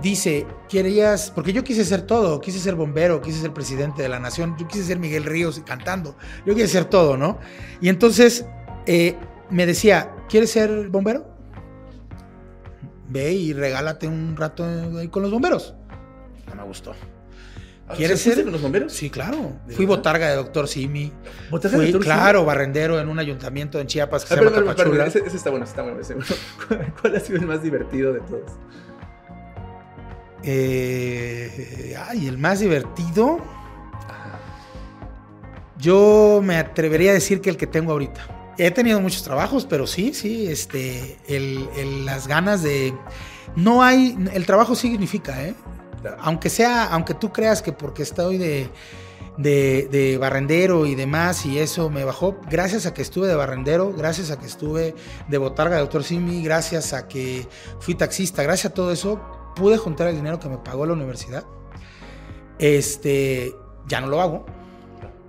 dice, 0.00 0.46
querías, 0.68 1.30
porque 1.30 1.52
yo 1.52 1.64
quise 1.64 1.84
ser 1.84 2.02
todo, 2.02 2.40
quise 2.40 2.58
ser 2.58 2.74
bombero, 2.74 3.20
quise 3.20 3.40
ser 3.40 3.52
presidente 3.52 4.02
de 4.02 4.08
la 4.08 4.18
nación, 4.18 4.56
yo 4.58 4.66
quise 4.66 4.84
ser 4.84 4.98
Miguel 4.98 5.24
Ríos 5.24 5.60
cantando, 5.66 6.16
yo 6.46 6.54
quise 6.54 6.68
ser 6.68 6.86
todo, 6.86 7.16
¿no? 7.16 7.38
Y 7.80 7.88
entonces 7.88 8.46
eh, 8.86 9.16
me 9.50 9.66
decía, 9.66 10.14
¿quieres 10.28 10.50
ser 10.50 10.88
bombero? 10.88 11.26
Ve 13.08 13.32
y 13.32 13.52
regálate 13.52 14.08
un 14.08 14.36
rato 14.36 14.64
ahí 14.98 15.08
con 15.08 15.22
los 15.22 15.30
bomberos. 15.30 15.74
No 16.48 16.54
me 16.54 16.62
gustó. 16.64 16.94
Ah, 17.88 17.94
¿Quieres 17.94 18.20
¿sí 18.20 18.24
fuiste 18.24 18.36
ser? 18.36 18.44
con 18.44 18.52
los 18.52 18.62
bomberos? 18.62 18.92
Sí, 18.92 19.10
claro. 19.10 19.36
¿De 19.66 19.74
Fui 19.74 19.84
verdad? 19.84 19.98
botarga 19.98 20.30
de 20.30 20.36
doctor 20.36 20.66
Simi. 20.68 21.12
¿Botarga 21.50 21.76
de 21.78 21.84
Doctor 21.84 22.02
Simi? 22.04 22.14
claro, 22.14 22.44
barrendero 22.46 22.98
en 23.00 23.08
un 23.08 23.18
ayuntamiento 23.18 23.78
en 23.80 23.86
Chiapas 23.86 24.24
que 24.24 24.32
Ah, 24.32 24.38
se 24.38 24.44
llama 24.44 24.56
pero, 24.56 24.74
pero, 24.74 24.90
pero, 24.92 25.04
ese, 25.04 25.18
ese 25.18 25.36
está 25.36 25.50
bueno, 25.50 25.64
ese 25.64 25.72
está 25.72 25.82
bueno. 25.82 26.00
ese. 26.00 26.14
¿Cuál 27.02 27.16
ha 27.16 27.20
sido 27.20 27.38
el 27.40 27.46
más 27.46 27.62
divertido 27.62 28.14
de 28.14 28.20
todos? 28.20 28.52
Eh, 30.44 31.96
ay, 32.08 32.26
el 32.28 32.38
más 32.38 32.60
divertido. 32.60 33.38
Yo 35.78 36.40
me 36.42 36.56
atrevería 36.56 37.10
a 37.10 37.14
decir 37.14 37.40
que 37.40 37.50
el 37.50 37.56
que 37.56 37.66
tengo 37.66 37.92
ahorita. 37.92 38.54
He 38.58 38.70
tenido 38.70 39.00
muchos 39.00 39.22
trabajos, 39.22 39.66
pero 39.68 39.86
sí, 39.86 40.12
sí, 40.14 40.46
este, 40.46 41.18
el- 41.26 41.68
el- 41.76 42.04
las 42.04 42.28
ganas 42.28 42.62
de... 42.62 42.94
No 43.56 43.82
hay, 43.82 44.16
el 44.32 44.46
trabajo 44.46 44.74
significa, 44.74 45.42
¿eh? 45.44 45.54
Aunque 46.20 46.50
sea, 46.50 46.84
aunque 46.84 47.14
tú 47.14 47.32
creas 47.32 47.62
que 47.62 47.72
porque 47.72 48.02
estoy 48.02 48.38
de, 48.38 48.68
de, 49.38 49.88
de 49.90 50.18
barrendero 50.18 50.86
y 50.86 50.94
demás 50.94 51.44
y 51.46 51.58
eso 51.58 51.90
me 51.90 52.04
bajó, 52.04 52.36
gracias 52.50 52.86
a 52.86 52.94
que 52.94 53.02
estuve 53.02 53.28
de 53.28 53.34
barrendero, 53.34 53.92
gracias 53.92 54.30
a 54.30 54.38
que 54.38 54.46
estuve 54.46 54.94
de 55.28 55.38
botarga 55.38 55.76
de 55.76 55.82
doctor 55.82 56.02
Simi, 56.04 56.42
gracias 56.42 56.92
a 56.92 57.08
que 57.08 57.46
fui 57.80 57.94
taxista, 57.94 58.42
gracias 58.42 58.72
a 58.72 58.74
todo 58.74 58.90
eso, 58.92 59.20
pude 59.54 59.76
juntar 59.76 60.08
el 60.08 60.16
dinero 60.16 60.38
que 60.40 60.48
me 60.48 60.58
pagó 60.58 60.86
la 60.86 60.92
universidad. 60.94 61.44
Este, 62.58 63.54
ya 63.88 64.00
no 64.00 64.06
lo 64.06 64.20
hago, 64.20 64.46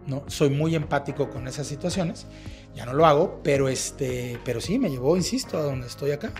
¿no? 0.08 0.24
Soy 0.28 0.50
muy 0.50 0.76
empático 0.76 1.30
con 1.30 1.48
esas 1.48 1.66
situaciones, 1.68 2.28
ya 2.76 2.86
no 2.86 2.94
lo 2.94 3.06
hago, 3.06 3.40
pero 3.44 3.70
este, 3.70 4.40
pero 4.46 4.62
sí, 4.62 4.78
me 4.80 4.90
llevó, 4.90 5.16
insisto, 5.18 5.58
a 5.58 5.62
donde 5.64 5.88
estoy 5.88 6.12
acá. 6.12 6.32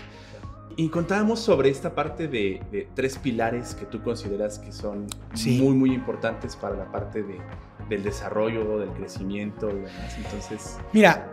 Y 0.76 0.88
contábamos 0.88 1.38
sobre 1.38 1.70
esta 1.70 1.94
parte 1.94 2.26
de, 2.26 2.60
de 2.72 2.88
tres 2.96 3.16
pilares 3.18 3.74
que 3.76 3.86
tú 3.86 4.02
consideras 4.02 4.58
que 4.58 4.72
son 4.72 5.06
Sí. 5.34 5.60
muy, 5.62 5.74
muy 5.74 5.92
importantes 5.94 6.56
para 6.56 6.76
la 6.76 6.90
parte 6.90 7.22
de, 7.22 7.38
del 7.88 8.02
desarrollo, 8.02 8.78
del 8.80 8.90
crecimiento 8.90 9.70
y 9.70 9.74
demás. 9.74 10.16
Entonces, 10.16 10.78
Mira, 10.92 11.30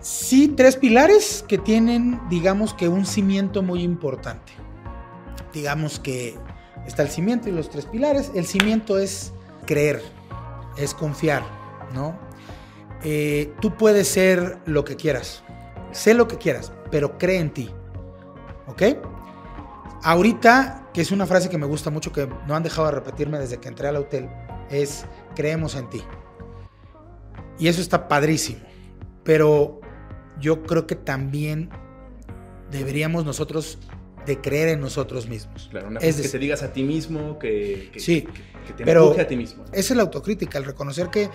sí, 0.00 0.48
tres 0.56 0.76
pilares 0.76 1.44
que 1.46 1.58
tienen, 1.58 2.20
digamos 2.30 2.72
que 2.72 2.88
un 2.88 3.04
cimiento 3.04 3.62
muy 3.62 3.82
importante. 3.82 4.52
Digamos 5.52 5.98
que 5.98 6.36
está 6.86 7.02
el 7.02 7.08
cimiento 7.08 7.48
y 7.48 7.52
los 7.52 7.70
tres 7.70 7.86
pilares. 7.86 8.30
El 8.34 8.46
cimiento 8.46 8.98
es 8.98 9.32
creer, 9.66 10.02
es 10.76 10.94
confiar, 10.94 11.42
¿no? 11.94 12.18
Eh, 13.02 13.52
tú 13.60 13.76
puedes 13.76 14.08
ser 14.08 14.58
lo 14.66 14.84
que 14.84 14.96
quieras, 14.96 15.42
sé 15.90 16.12
lo 16.12 16.28
que 16.28 16.36
quieras, 16.36 16.72
pero 16.90 17.16
cree 17.16 17.38
en 17.38 17.50
ti, 17.52 17.70
¿ok? 18.66 18.82
Ahorita, 20.02 20.88
que 20.92 21.00
es 21.00 21.10
una 21.10 21.26
frase 21.26 21.48
que 21.48 21.58
me 21.58 21.66
gusta 21.66 21.90
mucho, 21.90 22.12
que 22.12 22.28
no 22.46 22.54
han 22.54 22.62
dejado 22.62 22.88
de 22.88 22.94
repetirme 22.94 23.38
desde 23.38 23.58
que 23.58 23.68
entré 23.68 23.88
al 23.88 23.96
hotel, 23.96 24.28
es 24.70 25.06
creemos 25.34 25.74
en 25.74 25.88
ti. 25.88 26.02
Y 27.58 27.68
eso 27.68 27.80
está 27.80 28.08
padrísimo. 28.08 28.60
Pero 29.22 29.80
yo 30.40 30.62
creo 30.62 30.86
que 30.86 30.96
también 30.96 31.70
deberíamos 32.70 33.24
nosotros 33.24 33.78
de 34.30 34.40
creer 34.40 34.68
en 34.68 34.80
nosotros 34.80 35.28
mismos. 35.28 35.68
claro, 35.70 35.88
una 35.88 36.00
Es 36.00 36.06
cosa 36.06 36.16
que 36.16 36.22
decir- 36.22 36.30
te 36.32 36.38
digas 36.38 36.62
a 36.62 36.72
ti 36.72 36.82
mismo, 36.82 37.38
que, 37.38 37.90
que, 37.92 38.00
Sí, 38.00 38.22
que, 38.22 38.32
que 38.68 38.72
te 38.76 38.84
pero- 38.84 39.04
empuje 39.04 39.20
a 39.22 39.26
ti 39.28 39.36
mismo. 39.36 39.64
Esa 39.72 39.92
es 39.92 39.96
la 39.96 40.02
autocrítica, 40.02 40.58
el 40.58 40.64
reconocer 40.64 41.08
que 41.10 41.28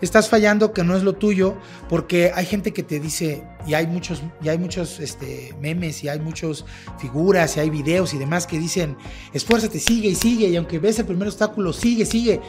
estás 0.00 0.28
fallando, 0.28 0.72
que 0.72 0.84
no 0.84 0.96
es 0.96 1.02
lo 1.02 1.14
tuyo, 1.14 1.56
porque 1.88 2.30
hay 2.34 2.46
gente 2.46 2.72
que 2.72 2.82
te 2.82 3.00
dice, 3.00 3.42
y 3.66 3.74
hay 3.74 3.86
muchos, 3.86 4.22
y 4.42 4.48
hay 4.48 4.58
muchos 4.58 5.00
este, 5.00 5.54
memes, 5.60 6.02
y 6.04 6.08
hay 6.08 6.20
muchas 6.20 6.64
figuras, 6.98 7.56
y 7.56 7.60
hay 7.60 7.70
videos 7.70 8.14
y 8.14 8.18
demás 8.18 8.46
que 8.46 8.58
dicen, 8.58 8.96
esfuérzate, 9.32 9.78
sigue 9.80 10.08
y 10.10 10.14
sigue, 10.14 10.48
y 10.48 10.56
aunque 10.56 10.78
ves 10.78 10.98
el 10.98 11.06
primer 11.06 11.28
obstáculo, 11.28 11.72
sigue, 11.72 12.06
sigue. 12.06 12.40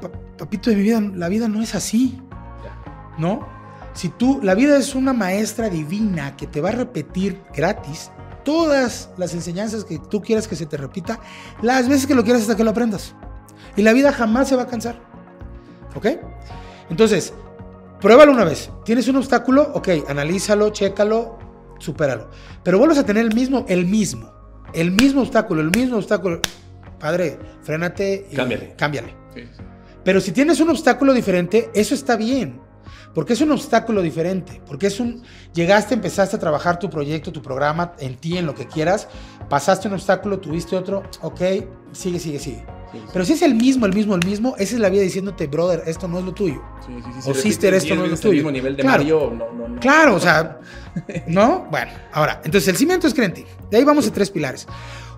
Pa- 0.00 0.10
papito 0.38 0.70
de 0.70 0.76
mi 0.76 0.82
vida, 0.82 1.00
la 1.00 1.28
vida 1.28 1.48
no 1.48 1.62
es 1.62 1.74
así. 1.74 2.18
¿no? 3.18 3.46
Si 3.94 4.08
tú, 4.08 4.40
la 4.42 4.56
vida 4.56 4.76
es 4.76 4.96
una 4.96 5.12
maestra 5.12 5.68
divina 5.70 6.36
que 6.36 6.48
te 6.48 6.60
va 6.60 6.70
a 6.70 6.72
repetir 6.72 7.40
gratis 7.54 8.10
todas 8.44 9.10
las 9.16 9.34
enseñanzas 9.34 9.84
que 9.84 9.98
tú 9.98 10.22
quieras 10.22 10.46
que 10.46 10.56
se 10.56 10.66
te 10.66 10.76
repita, 10.76 11.20
las 11.62 11.88
veces 11.88 12.06
que 12.06 12.14
lo 12.14 12.22
quieras 12.24 12.42
hasta 12.42 12.56
que 12.56 12.64
lo 12.64 12.70
aprendas. 12.70 13.14
Y 13.76 13.82
la 13.82 13.92
vida 13.92 14.12
jamás 14.12 14.48
se 14.48 14.56
va 14.56 14.62
a 14.62 14.66
cansar. 14.66 15.00
¿Ok? 15.94 16.06
Entonces, 16.90 17.32
pruébalo 18.00 18.32
una 18.32 18.44
vez. 18.44 18.70
¿Tienes 18.84 19.08
un 19.08 19.16
obstáculo? 19.16 19.70
Ok, 19.74 19.88
analízalo, 20.08 20.70
chécalo, 20.70 21.38
supéralo. 21.78 22.28
Pero 22.62 22.78
vuelves 22.78 22.98
a 22.98 23.06
tener 23.06 23.24
el 23.24 23.34
mismo, 23.34 23.64
el 23.68 23.86
mismo, 23.86 24.32
el 24.74 24.92
mismo 24.92 25.22
obstáculo, 25.22 25.60
el 25.60 25.70
mismo 25.70 25.96
obstáculo. 25.96 26.40
Padre, 27.00 27.38
frénate 27.62 28.28
y 28.30 28.36
Cámbiale. 28.36 28.74
cámbiale. 28.76 29.14
Sí, 29.34 29.42
sí. 29.56 29.62
Pero 30.04 30.20
si 30.20 30.32
tienes 30.32 30.60
un 30.60 30.70
obstáculo 30.70 31.12
diferente, 31.12 31.70
eso 31.74 31.94
está 31.94 32.16
bien. 32.16 32.60
Porque 33.14 33.32
es 33.34 33.40
un 33.40 33.52
obstáculo 33.52 34.02
diferente. 34.02 34.60
Porque 34.66 34.86
es 34.88 35.00
un. 35.00 35.22
Llegaste, 35.52 35.94
empezaste 35.94 36.36
a 36.36 36.38
trabajar 36.38 36.78
tu 36.78 36.88
proyecto, 36.90 37.32
tu 37.32 37.42
programa, 37.42 37.92
en 37.98 38.16
ti, 38.16 38.36
en 38.38 38.46
lo 38.46 38.54
que 38.54 38.66
quieras. 38.66 39.08
Pasaste 39.48 39.88
un 39.88 39.94
obstáculo, 39.94 40.38
tuviste 40.40 40.76
otro. 40.76 41.02
Ok, 41.22 41.40
sigue, 41.92 42.18
sigue, 42.18 42.38
sigue. 42.38 42.64
Sí, 42.92 42.98
sí. 43.00 43.04
Pero 43.12 43.24
si 43.24 43.32
es 43.32 43.42
el 43.42 43.54
mismo, 43.56 43.86
el 43.86 43.92
mismo, 43.94 44.14
el 44.14 44.24
mismo, 44.24 44.54
esa 44.56 44.74
es 44.74 44.80
la 44.80 44.88
vida 44.88 45.02
diciéndote, 45.02 45.48
brother, 45.48 45.82
esto 45.86 46.06
no 46.06 46.18
es 46.20 46.24
lo 46.24 46.32
tuyo. 46.32 46.62
Sí, 46.86 47.30
O 47.30 47.34
sister, 47.34 47.74
esto 47.74 47.94
no 47.96 48.04
es 48.04 48.10
lo 48.12 48.16
tuyo. 48.16 48.34
mismo 48.34 48.50
nivel 48.52 48.76
de 48.76 48.82
Claro. 48.82 48.98
Mario, 48.98 49.32
no, 49.36 49.52
no, 49.52 49.68
no. 49.68 49.80
Claro, 49.80 50.14
o 50.14 50.20
sea, 50.20 50.60
¿no? 51.26 51.66
Bueno, 51.70 51.90
ahora, 52.12 52.40
entonces 52.44 52.68
el 52.68 52.76
cimiento 52.76 53.06
es 53.08 53.14
creer 53.14 53.30
en 53.30 53.34
ti. 53.34 53.44
De 53.70 53.78
ahí 53.78 53.84
vamos 53.84 54.06
a 54.06 54.12
tres 54.12 54.30
pilares. 54.30 54.66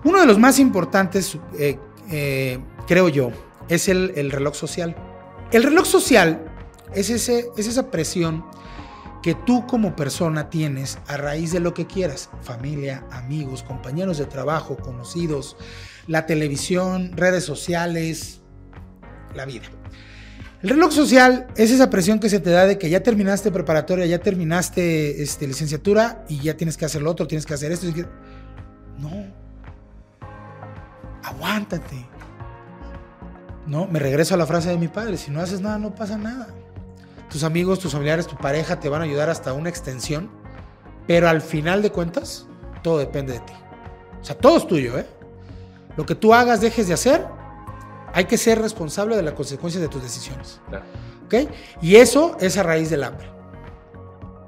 Uno 0.03 0.19
de 0.19 0.25
los 0.25 0.39
más 0.39 0.57
importantes, 0.59 1.37
eh, 1.59 1.77
eh, 2.09 2.59
creo 2.87 3.09
yo, 3.09 3.29
es 3.69 3.87
el, 3.89 4.11
el 4.15 4.31
reloj 4.31 4.55
social. 4.55 4.95
El 5.51 5.61
reloj 5.63 5.85
social 5.85 6.41
es, 6.93 7.09
ese, 7.09 7.49
es 7.57 7.67
esa 7.67 7.91
presión 7.91 8.45
que 9.21 9.35
tú 9.35 9.65
como 9.67 9.95
persona 9.95 10.49
tienes 10.49 10.99
a 11.07 11.17
raíz 11.17 11.51
de 11.51 11.59
lo 11.59 11.73
que 11.73 11.87
quieras. 11.87 12.29
Familia, 12.41 13.03
amigos, 13.11 13.63
compañeros 13.63 14.17
de 14.17 14.25
trabajo, 14.25 14.77
conocidos, 14.77 15.57
la 16.07 16.25
televisión, 16.25 17.11
redes 17.15 17.43
sociales, 17.43 18.41
la 19.35 19.45
vida. 19.45 19.65
El 20.63 20.69
reloj 20.69 20.91
social 20.91 21.47
es 21.55 21.71
esa 21.71 21.89
presión 21.89 22.19
que 22.19 22.29
se 22.29 22.39
te 22.39 22.49
da 22.49 22.65
de 22.65 22.79
que 22.79 22.89
ya 22.89 23.03
terminaste 23.03 23.51
preparatoria, 23.51 24.05
ya 24.05 24.19
terminaste 24.19 25.21
este, 25.21 25.45
licenciatura 25.45 26.25
y 26.29 26.39
ya 26.39 26.57
tienes 26.57 26.77
que 26.77 26.85
hacer 26.85 27.01
lo 27.01 27.11
otro, 27.11 27.27
tienes 27.27 27.45
que 27.45 27.53
hacer 27.53 27.71
esto. 27.71 27.87
No. 28.97 29.25
Aguántate. 31.23 32.07
No, 33.67 33.85
me 33.85 33.99
regreso 33.99 34.33
a 34.33 34.37
la 34.37 34.47
frase 34.47 34.69
de 34.69 34.77
mi 34.77 34.87
padre, 34.87 35.17
si 35.17 35.29
no 35.29 35.41
haces 35.41 35.61
nada 35.61 35.77
no 35.77 35.93
pasa 35.93 36.17
nada. 36.17 36.47
Tus 37.29 37.43
amigos, 37.43 37.79
tus 37.79 37.91
familiares, 37.91 38.27
tu 38.27 38.37
pareja 38.37 38.79
te 38.79 38.89
van 38.89 39.01
a 39.01 39.03
ayudar 39.05 39.29
hasta 39.29 39.53
una 39.53 39.69
extensión, 39.69 40.29
pero 41.07 41.27
al 41.27 41.41
final 41.41 41.81
de 41.81 41.91
cuentas 41.91 42.47
todo 42.83 42.99
depende 42.99 43.33
de 43.33 43.39
ti. 43.39 43.53
O 44.21 44.23
sea, 44.23 44.37
todo 44.37 44.57
es 44.57 44.67
tuyo, 44.67 44.97
¿eh? 44.97 45.05
Lo 45.95 46.05
que 46.05 46.15
tú 46.15 46.33
hagas, 46.33 46.61
dejes 46.61 46.87
de 46.87 46.93
hacer, 46.93 47.25
hay 48.13 48.25
que 48.25 48.37
ser 48.37 48.61
responsable 48.61 49.15
de 49.15 49.23
las 49.23 49.33
consecuencias 49.33 49.81
de 49.81 49.89
tus 49.89 50.01
decisiones. 50.01 50.61
Claro. 50.69 50.85
¿Ok? 51.25 51.51
Y 51.81 51.95
eso 51.97 52.37
es 52.39 52.57
a 52.57 52.63
raíz 52.63 52.89
del 52.89 53.03
hambre. 53.03 53.27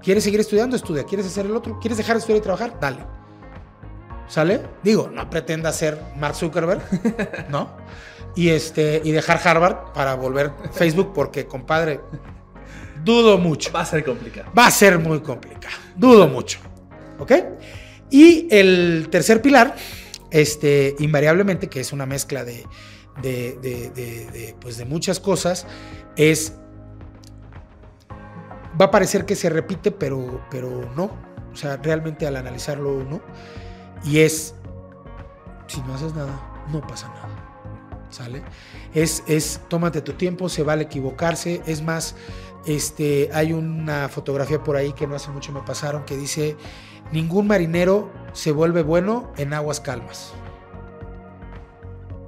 ¿Quieres 0.01 0.23
seguir 0.23 0.39
estudiando? 0.39 0.75
Estudia. 0.75 1.03
¿Quieres 1.03 1.25
hacer 1.25 1.45
el 1.45 1.55
otro? 1.55 1.79
¿Quieres 1.79 1.97
dejar 1.97 2.15
de 2.15 2.19
estudiar 2.19 2.39
y 2.39 2.43
trabajar? 2.43 2.79
Dale. 2.79 3.05
¿Sale? 4.27 4.61
Digo, 4.83 5.09
no 5.11 5.29
pretenda 5.29 5.73
ser 5.73 5.99
Mark 6.15 6.35
Zuckerberg, 6.35 6.81
¿no? 7.49 7.69
Y, 8.35 8.49
este, 8.49 9.01
y 9.03 9.11
dejar 9.11 9.41
Harvard 9.43 9.91
para 9.93 10.15
volver 10.15 10.53
Facebook 10.71 11.13
porque, 11.13 11.47
compadre, 11.47 11.99
dudo 13.03 13.37
mucho. 13.37 13.71
Va 13.71 13.81
a 13.81 13.85
ser 13.85 14.03
complicado. 14.03 14.51
Va 14.57 14.67
a 14.67 14.71
ser 14.71 14.99
muy 14.99 15.19
complicado. 15.21 15.75
Dudo 15.95 16.27
mucho. 16.27 16.59
¿Ok? 17.19 17.31
Y 18.09 18.47
el 18.49 19.07
tercer 19.11 19.41
pilar, 19.41 19.75
este, 20.31 20.95
invariablemente, 20.99 21.67
que 21.67 21.79
es 21.79 21.91
una 21.93 22.05
mezcla 22.05 22.43
de, 22.43 22.65
de, 23.21 23.57
de- 23.61 23.89
de- 23.91 24.25
de, 24.31 24.55
pues 24.59 24.77
de 24.77 24.85
muchas 24.85 25.19
cosas, 25.19 25.67
es. 26.15 26.53
Va 28.79 28.85
a 28.85 28.91
parecer 28.91 29.25
que 29.25 29.35
se 29.35 29.49
repite, 29.49 29.91
pero, 29.91 30.41
pero 30.49 30.89
no. 30.95 31.11
O 31.51 31.55
sea, 31.55 31.77
realmente 31.77 32.25
al 32.27 32.35
analizarlo, 32.35 33.03
no. 33.03 33.21
Y 34.03 34.19
es. 34.19 34.55
Si 35.67 35.81
no 35.81 35.93
haces 35.95 36.13
nada, 36.13 36.39
no 36.71 36.81
pasa 36.81 37.07
nada. 37.09 37.45
¿Sale? 38.09 38.41
Es, 38.93 39.23
es, 39.27 39.61
tómate 39.67 40.01
tu 40.01 40.13
tiempo, 40.13 40.49
se 40.49 40.63
vale 40.63 40.83
equivocarse. 40.83 41.61
Es 41.67 41.81
más, 41.83 42.15
este, 42.65 43.29
hay 43.33 43.53
una 43.53 44.09
fotografía 44.09 44.63
por 44.63 44.75
ahí 44.75 44.93
que 44.93 45.07
no 45.07 45.15
hace 45.15 45.31
mucho 45.31 45.51
me 45.51 45.61
pasaron 45.61 46.03
que 46.05 46.17
dice, 46.17 46.55
ningún 47.11 47.47
marinero 47.47 48.11
se 48.33 48.51
vuelve 48.51 48.83
bueno 48.83 49.31
en 49.37 49.53
aguas 49.53 49.79
calmas. 49.79 50.33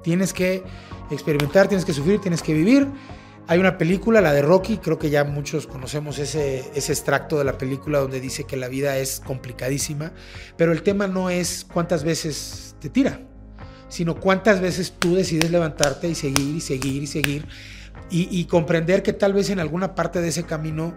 Tienes 0.04 0.34
que 0.34 0.64
experimentar, 1.12 1.68
tienes 1.68 1.86
que 1.86 1.94
sufrir, 1.94 2.20
tienes 2.20 2.42
que 2.42 2.54
vivir. 2.54 2.88
Hay 3.48 3.60
una 3.60 3.78
película, 3.78 4.22
la 4.22 4.34
de 4.34 4.42
Rocky, 4.42 4.78
creo 4.78 4.98
que 4.98 5.10
ya 5.10 5.24
muchos 5.24 5.68
conocemos 5.68 6.20
ese, 6.20 6.64
ese 6.74 6.94
extracto 6.94 7.38
de 7.38 7.44
la 7.44 7.58
película 7.58 8.00
donde 8.00 8.22
dice 8.22 8.46
que 8.46 8.56
la 8.56 8.68
vida 8.68 8.98
es 8.98 9.20
complicadísima, 9.20 10.14
pero 10.58 10.72
el 10.72 10.84
tema 10.84 11.08
no 11.08 11.30
es 11.30 11.66
cuántas 11.72 12.04
veces 12.04 12.76
te 12.80 12.90
tira, 12.90 13.20
sino 13.90 14.20
cuántas 14.20 14.62
veces 14.62 14.94
tú 14.98 15.16
decides 15.16 15.52
levantarte 15.52 16.08
y 16.08 16.16
seguir 16.16 16.56
y 16.56 16.62
seguir 16.62 17.04
y 17.04 17.08
seguir 17.08 17.48
y, 18.12 18.28
y 18.30 18.46
comprender 18.46 19.02
que 19.04 19.14
tal 19.14 19.34
vez 19.34 19.50
en 19.50 19.60
alguna 19.60 19.96
parte 19.96 20.22
de 20.22 20.28
ese 20.28 20.44
camino 20.44 20.94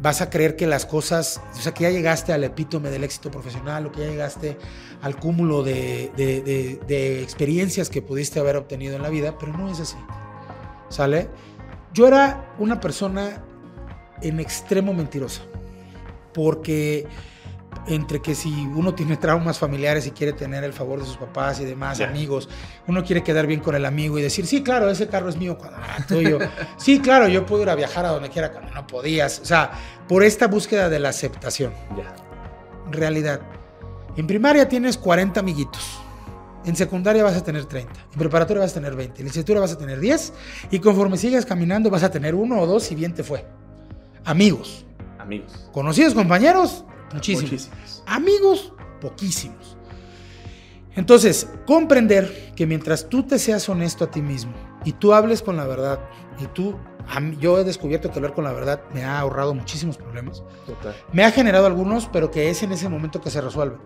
vas 0.00 0.20
a 0.20 0.30
creer 0.30 0.56
que 0.56 0.66
las 0.66 0.86
cosas, 0.86 1.40
o 1.52 1.60
sea, 1.60 1.72
que 1.72 1.84
ya 1.84 1.90
llegaste 1.90 2.32
al 2.32 2.44
epítome 2.44 2.90
del 2.90 3.04
éxito 3.04 3.30
profesional 3.30 3.86
o 3.86 3.92
que 3.92 4.00
ya 4.00 4.06
llegaste 4.08 4.56
al 5.02 5.16
cúmulo 5.16 5.62
de, 5.62 6.12
de, 6.16 6.40
de, 6.42 6.80
de, 6.86 7.22
experiencias 7.22 7.90
que 7.90 8.00
pudiste 8.00 8.38
haber 8.38 8.56
obtenido 8.56 8.94
en 8.96 9.02
la 9.02 9.08
vida, 9.08 9.36
pero 9.38 9.52
no 9.56 9.70
es 9.70 9.80
así. 9.80 9.96
¿Sale? 10.88 11.28
Yo 11.92 12.06
era 12.06 12.54
una 12.58 12.80
persona 12.80 13.42
en 14.22 14.40
extremo 14.40 14.94
mentirosa, 14.94 15.42
porque 16.32 17.06
entre 17.88 18.20
que 18.20 18.34
si 18.34 18.50
uno 18.66 18.94
tiene 18.94 19.16
traumas 19.16 19.58
familiares 19.58 20.06
y 20.06 20.10
quiere 20.10 20.32
tener 20.32 20.62
el 20.64 20.72
favor 20.72 21.00
de 21.00 21.06
sus 21.06 21.16
papás 21.16 21.60
y 21.60 21.64
demás, 21.64 21.98
yeah. 21.98 22.08
amigos, 22.08 22.48
uno 22.86 23.02
quiere 23.02 23.22
quedar 23.22 23.46
bien 23.46 23.60
con 23.60 23.74
el 23.74 23.84
amigo 23.84 24.18
y 24.18 24.22
decir, 24.22 24.46
sí, 24.46 24.62
claro, 24.62 24.90
ese 24.90 25.08
carro 25.08 25.28
es 25.28 25.36
mío 25.36 25.56
cuando 25.56 25.78
era 25.78 26.06
tuyo. 26.06 26.38
sí, 26.76 27.00
claro, 27.00 27.28
yo 27.28 27.46
puedo 27.46 27.62
ir 27.62 27.70
a 27.70 27.74
viajar 27.74 28.04
a 28.04 28.10
donde 28.10 28.28
quiera 28.28 28.52
cuando 28.52 28.72
no 28.72 28.86
podías. 28.86 29.40
O 29.40 29.44
sea, 29.44 29.72
por 30.06 30.22
esta 30.22 30.46
búsqueda 30.46 30.88
de 30.88 30.98
la 30.98 31.08
aceptación. 31.08 31.72
Yeah. 31.96 32.14
Realidad. 32.90 33.40
En 34.16 34.26
primaria 34.26 34.68
tienes 34.68 34.98
40 34.98 35.40
amiguitos. 35.40 36.00
En 36.64 36.76
secundaria 36.76 37.22
vas 37.24 37.36
a 37.36 37.42
tener 37.42 37.64
30. 37.64 37.92
En 38.12 38.18
preparatoria 38.18 38.62
vas 38.62 38.72
a 38.72 38.74
tener 38.74 38.94
20. 38.94 39.20
En 39.20 39.26
licenciatura 39.26 39.60
vas 39.60 39.72
a 39.72 39.78
tener 39.78 40.00
10. 40.00 40.32
Y 40.70 40.80
conforme 40.80 41.16
sigas 41.16 41.46
caminando 41.46 41.88
vas 41.88 42.02
a 42.02 42.10
tener 42.10 42.34
uno 42.34 42.60
o 42.60 42.66
dos 42.66 42.82
si 42.82 42.94
bien 42.94 43.14
te 43.14 43.22
fue. 43.22 43.46
Amigos. 44.24 44.84
Amigos. 45.18 45.68
Conocidos 45.72 46.14
compañeros, 46.14 46.84
Muchísimos. 47.12 47.50
Muchísimos. 47.50 48.02
Amigos, 48.06 48.72
poquísimos. 49.00 49.76
Entonces, 50.98 51.48
comprender 51.64 52.52
que 52.56 52.66
mientras 52.66 53.08
tú 53.08 53.22
te 53.22 53.38
seas 53.38 53.68
honesto 53.68 54.04
a 54.04 54.10
ti 54.10 54.20
mismo 54.20 54.52
y 54.84 54.92
tú 54.92 55.12
hables 55.12 55.42
con 55.42 55.56
la 55.56 55.64
verdad, 55.64 56.00
y 56.40 56.46
tú, 56.46 56.76
yo 57.38 57.58
he 57.58 57.64
descubierto 57.64 58.10
que 58.10 58.18
hablar 58.18 58.34
con 58.34 58.44
la 58.44 58.52
verdad 58.52 58.82
me 58.92 59.04
ha 59.04 59.20
ahorrado 59.20 59.54
muchísimos 59.54 59.96
problemas. 59.96 60.42
Total. 60.66 60.96
Me 61.12 61.24
ha 61.24 61.30
generado 61.30 61.66
algunos, 61.66 62.08
pero 62.12 62.30
que 62.30 62.50
es 62.50 62.62
en 62.62 62.72
ese 62.72 62.88
momento 62.88 63.20
que 63.20 63.30
se 63.30 63.40
resuelve. 63.40 63.76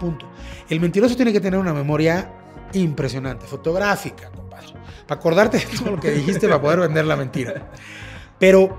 Punto. 0.00 0.26
El 0.68 0.80
mentiroso 0.80 1.16
tiene 1.16 1.32
que 1.32 1.40
tener 1.40 1.60
una 1.60 1.74
memoria 1.74 2.32
impresionante, 2.72 3.46
fotográfica, 3.46 4.30
compadre. 4.30 4.72
Para 5.06 5.20
acordarte 5.20 5.58
de 5.58 5.66
todo 5.66 5.90
lo 5.92 6.00
que 6.00 6.10
dijiste 6.12 6.48
para 6.48 6.60
poder 6.60 6.80
vender 6.80 7.04
la 7.04 7.16
mentira. 7.16 7.70
Pero 8.38 8.76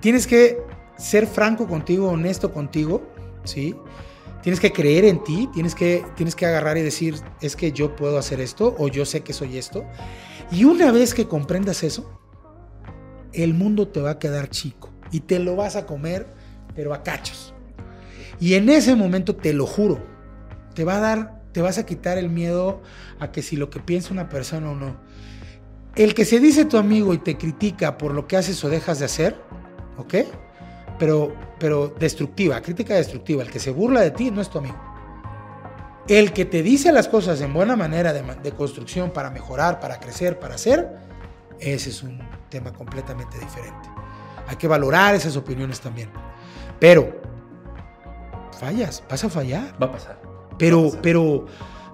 tienes 0.00 0.26
que 0.26 0.69
ser 1.00 1.26
franco 1.26 1.66
contigo, 1.66 2.10
honesto 2.10 2.52
contigo, 2.52 3.02
¿sí? 3.44 3.74
Tienes 4.42 4.60
que 4.60 4.72
creer 4.72 5.04
en 5.04 5.22
ti, 5.24 5.48
tienes 5.52 5.74
que, 5.74 6.04
tienes 6.16 6.34
que 6.34 6.46
agarrar 6.46 6.76
y 6.78 6.82
decir, 6.82 7.16
es 7.40 7.56
que 7.56 7.72
yo 7.72 7.96
puedo 7.96 8.18
hacer 8.18 8.40
esto 8.40 8.74
o 8.78 8.88
yo 8.88 9.04
sé 9.04 9.22
que 9.22 9.32
soy 9.32 9.58
esto. 9.58 9.84
Y 10.50 10.64
una 10.64 10.92
vez 10.92 11.14
que 11.14 11.26
comprendas 11.26 11.82
eso, 11.82 12.10
el 13.32 13.54
mundo 13.54 13.88
te 13.88 14.00
va 14.00 14.12
a 14.12 14.18
quedar 14.18 14.48
chico 14.48 14.90
y 15.10 15.20
te 15.20 15.38
lo 15.38 15.56
vas 15.56 15.76
a 15.76 15.86
comer, 15.86 16.26
pero 16.74 16.94
a 16.94 17.02
cachos. 17.02 17.54
Y 18.38 18.54
en 18.54 18.68
ese 18.68 18.94
momento, 18.94 19.36
te 19.36 19.52
lo 19.52 19.66
juro, 19.66 20.00
te 20.74 20.84
va 20.84 20.96
a 20.96 21.00
dar, 21.00 21.42
te 21.52 21.60
vas 21.60 21.78
a 21.78 21.84
quitar 21.84 22.16
el 22.16 22.30
miedo 22.30 22.80
a 23.18 23.32
que 23.32 23.42
si 23.42 23.56
lo 23.56 23.68
que 23.68 23.80
piensa 23.80 24.12
una 24.12 24.28
persona 24.28 24.70
o 24.70 24.74
no. 24.74 24.96
El 25.96 26.14
que 26.14 26.24
se 26.24 26.40
dice 26.40 26.64
tu 26.64 26.78
amigo 26.78 27.12
y 27.12 27.18
te 27.18 27.36
critica 27.36 27.98
por 27.98 28.14
lo 28.14 28.26
que 28.26 28.36
haces 28.36 28.62
o 28.64 28.70
dejas 28.70 29.00
de 29.00 29.04
hacer, 29.04 29.36
¿ok? 29.98 30.14
Pero, 31.00 31.34
pero 31.58 31.88
destructiva, 31.98 32.60
crítica 32.60 32.94
destructiva. 32.94 33.42
El 33.42 33.50
que 33.50 33.58
se 33.58 33.72
burla 33.72 34.02
de 34.02 34.10
ti 34.10 34.30
no 34.30 34.42
es 34.42 34.50
tu 34.50 34.58
amigo. 34.58 34.76
El 36.06 36.32
que 36.32 36.44
te 36.44 36.62
dice 36.62 36.92
las 36.92 37.08
cosas 37.08 37.40
en 37.40 37.54
buena 37.54 37.74
manera 37.74 38.12
de, 38.12 38.22
de, 38.22 38.52
construcción 38.52 39.10
para 39.10 39.30
mejorar, 39.30 39.80
para 39.80 39.98
crecer, 39.98 40.38
para 40.38 40.56
hacer, 40.56 40.88
ese 41.58 41.88
es 41.88 42.02
un 42.02 42.20
tema 42.50 42.72
completamente 42.72 43.38
diferente. 43.38 43.88
Hay 44.46 44.56
que 44.56 44.68
valorar 44.68 45.14
esas 45.14 45.36
opiniones 45.36 45.80
también. 45.80 46.10
Pero, 46.78 47.18
fallas, 48.58 49.02
vas 49.08 49.24
a 49.24 49.30
fallar. 49.30 49.74
Va 49.82 49.86
a 49.86 49.92
pasar. 49.92 50.20
Pero, 50.58 50.80
a 50.80 50.84
pasar. 50.84 51.00
pero, 51.02 51.46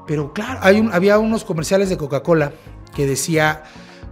pero 0.06 0.32
claro, 0.32 0.58
hay 0.62 0.80
un, 0.80 0.92
había 0.92 1.18
unos 1.18 1.44
comerciales 1.44 1.90
de 1.90 1.96
Coca-Cola 1.96 2.52
que 2.94 3.06
decía, 3.06 3.62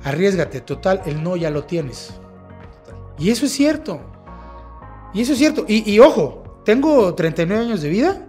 arriesgate, 0.05 0.61
total, 0.61 1.03
el 1.07 1.21
no 1.21 1.35
ya 1.35 1.51
lo 1.51 1.65
tienes. 1.65 2.15
Y 3.19 3.31
eso 3.31 3.47
es 3.47 3.53
cierto. 3.53 4.14
Y 5.15 5.23
eso 5.23 5.33
es 5.33 5.39
cierto. 5.39 5.65
Y, 5.67 5.91
y, 5.91 6.01
ojo, 6.01 6.61
tengo 6.65 7.15
39 7.15 7.65
años 7.65 7.81
de 7.81 7.89
vida 7.89 8.27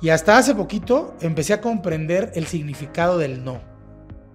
y 0.00 0.08
hasta 0.08 0.36
hace 0.36 0.54
poquito 0.54 1.14
empecé 1.20 1.52
a 1.52 1.60
comprender 1.60 2.32
el 2.34 2.46
significado 2.46 3.18
del 3.18 3.44
no. 3.44 3.60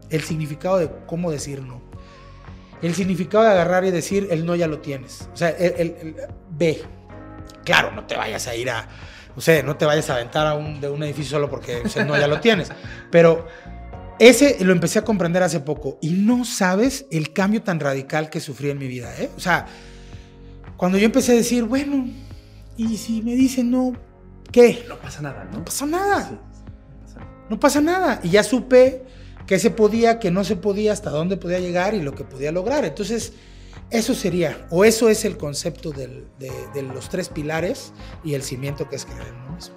El 0.10 0.21
significado 0.21 0.78
de 0.78 0.89
cómo 1.08 1.32
decir 1.32 1.62
no. 1.62 1.82
El 2.82 2.95
significado 2.95 3.43
de 3.43 3.52
agarrar 3.52 3.84
y 3.86 3.91
decir 3.91 4.28
el 4.32 4.45
no 4.45 4.56
ya 4.56 4.67
lo 4.67 4.80
tienes. 4.80 5.28
O 5.34 5.38
sea, 5.38 5.49
el, 5.49 5.73
el, 5.78 5.95
el 5.99 6.15
ve. 6.52 6.82
Claro, 7.65 7.91
no 7.91 8.06
te 8.06 8.15
vayas 8.15 8.47
a 8.47 8.56
ir 8.56 8.69
a, 8.69 8.88
o 9.36 9.41
sea, 9.41 9.62
no 9.63 9.78
te 9.78 9.86
vayas 9.86 10.10
a 10.10 10.15
aventar 10.15 10.47
a 10.47 10.54
un, 10.54 10.82
de 10.82 10.89
un 10.89 11.02
edificio 11.04 11.32
solo 11.32 11.49
porque 11.49 11.78
o 11.86 11.89
sea, 11.89 12.04
no 12.04 12.17
ya 12.17 12.28
lo 12.28 12.39
tienes. 12.39 12.69
Pero 13.12 13.47
ese 14.19 14.58
lo 14.63 14.73
empecé 14.73 14.99
a 14.99 15.04
comprender 15.04 15.43
hace 15.43 15.60
poco 15.60 15.97
y 16.02 16.10
no 16.10 16.45
sabes 16.45 17.06
el 17.12 17.32
cambio 17.32 17.62
tan 17.63 17.80
radical 17.80 18.30
que 18.30 18.39
sufrí 18.39 18.69
en 18.69 18.78
mi 18.78 18.88
vida. 18.88 19.13
¿eh? 19.17 19.30
O 19.38 19.39
sea, 19.39 19.65
cuando 20.79 20.97
yo 20.97 21.07
empecé 21.07 21.33
a 21.33 21.35
decir, 21.35 21.65
bueno, 21.65 22.07
y 22.77 22.95
si 22.95 23.21
me 23.21 23.35
dicen 23.35 23.69
no, 23.69 23.91
¿qué? 24.49 24.85
No 24.87 24.95
pasa 24.95 25.21
nada, 25.21 25.43
¿no? 25.43 25.57
No 25.57 25.65
pasa 25.65 25.85
nada. 25.85 26.29
Sí, 26.29 26.37
no 26.39 27.01
pasa 27.01 27.19
nada. 27.19 27.47
No 27.49 27.59
pasa 27.59 27.81
nada. 27.81 28.19
Y 28.23 28.29
ya 28.29 28.43
supe 28.43 29.03
qué 29.45 29.59
se 29.59 29.71
podía, 29.71 30.19
qué 30.19 30.31
no 30.31 30.45
se 30.45 30.55
podía, 30.55 30.93
hasta 30.93 31.09
dónde 31.09 31.35
podía 31.35 31.59
llegar 31.59 31.95
y 31.95 32.01
lo 32.01 32.15
que 32.15 32.23
podía 32.23 32.53
lograr. 32.53 32.85
Entonces, 32.85 33.33
eso 33.89 34.13
sería, 34.13 34.67
o 34.69 34.85
eso 34.85 35.09
es 35.09 35.25
el 35.25 35.35
concepto 35.35 35.91
del, 35.91 36.27
de, 36.39 36.49
de, 36.73 36.81
los 36.83 37.09
tres 37.09 37.27
pilares 37.27 37.91
y 38.23 38.35
el 38.35 38.41
cimiento 38.41 38.87
que 38.87 38.95
es 38.95 39.03
creer 39.03 39.27
en 39.27 39.35
uno 39.35 39.55
mismo. 39.55 39.75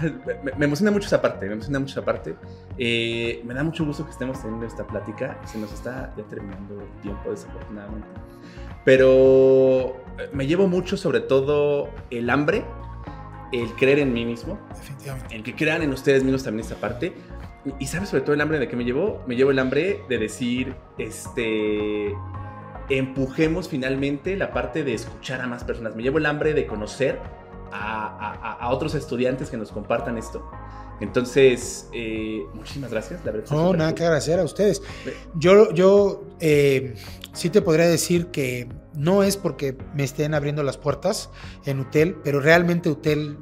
Me, 0.44 0.52
me, 0.52 0.64
emociona 0.66 0.92
mucho 0.92 1.08
esa 1.08 1.20
parte, 1.20 1.46
me 1.46 1.54
emociona 1.54 1.80
mucho 1.80 1.98
esa 1.98 2.04
parte. 2.04 2.36
Eh, 2.78 3.42
me 3.44 3.52
da 3.52 3.64
mucho 3.64 3.84
gusto 3.84 4.04
que 4.04 4.12
estemos 4.12 4.40
teniendo 4.40 4.64
esta 4.64 4.86
plática. 4.86 5.40
Se 5.44 5.58
nos 5.58 5.72
está 5.72 6.14
ya 6.16 6.22
terminando 6.28 6.80
el 6.80 7.00
tiempo, 7.02 7.32
desafortunadamente. 7.32 8.06
Pero 8.86 9.96
me 10.32 10.46
llevo 10.46 10.68
mucho 10.68 10.96
sobre 10.96 11.18
todo 11.18 11.90
el 12.10 12.30
hambre, 12.30 12.64
el 13.52 13.72
creer 13.72 13.98
en 13.98 14.14
mí 14.14 14.24
mismo, 14.24 14.60
el 15.30 15.42
que 15.42 15.56
crean 15.56 15.82
en 15.82 15.92
ustedes 15.92 16.22
mismos 16.22 16.44
también 16.44 16.64
esta 16.64 16.76
parte. 16.76 17.12
Y 17.80 17.86
sabes 17.86 18.10
sobre 18.10 18.22
todo 18.22 18.34
el 18.34 18.40
hambre 18.40 18.60
de 18.60 18.68
qué 18.68 18.76
me 18.76 18.84
llevo? 18.84 19.24
Me 19.26 19.34
llevo 19.34 19.50
el 19.50 19.58
hambre 19.58 20.02
de 20.08 20.18
decir, 20.18 20.76
este, 20.98 22.14
empujemos 22.88 23.68
finalmente 23.68 24.36
la 24.36 24.52
parte 24.52 24.84
de 24.84 24.94
escuchar 24.94 25.40
a 25.40 25.48
más 25.48 25.64
personas. 25.64 25.96
Me 25.96 26.04
llevo 26.04 26.18
el 26.18 26.26
hambre 26.26 26.54
de 26.54 26.68
conocer 26.68 27.18
a, 27.72 28.06
a, 28.06 28.52
a 28.52 28.68
otros 28.68 28.94
estudiantes 28.94 29.50
que 29.50 29.56
nos 29.56 29.72
compartan 29.72 30.16
esto. 30.16 30.48
Entonces, 31.00 31.88
eh, 31.92 32.42
muchísimas 32.54 32.90
gracias. 32.90 33.24
La 33.24 33.32
verdad 33.32 33.50
no, 33.50 33.72
nada 33.74 33.94
que 33.94 34.02
agradecer 34.02 34.40
a 34.40 34.44
ustedes. 34.44 34.82
Yo, 35.34 35.72
yo 35.72 36.24
eh, 36.40 36.94
sí 37.32 37.50
te 37.50 37.60
podría 37.62 37.86
decir 37.86 38.28
que 38.28 38.68
no 38.94 39.22
es 39.22 39.36
porque 39.36 39.76
me 39.94 40.04
estén 40.04 40.34
abriendo 40.34 40.62
las 40.62 40.78
puertas 40.78 41.30
en 41.64 41.80
UTEL, 41.80 42.16
pero 42.24 42.40
realmente 42.40 42.88
UTEL 42.88 43.38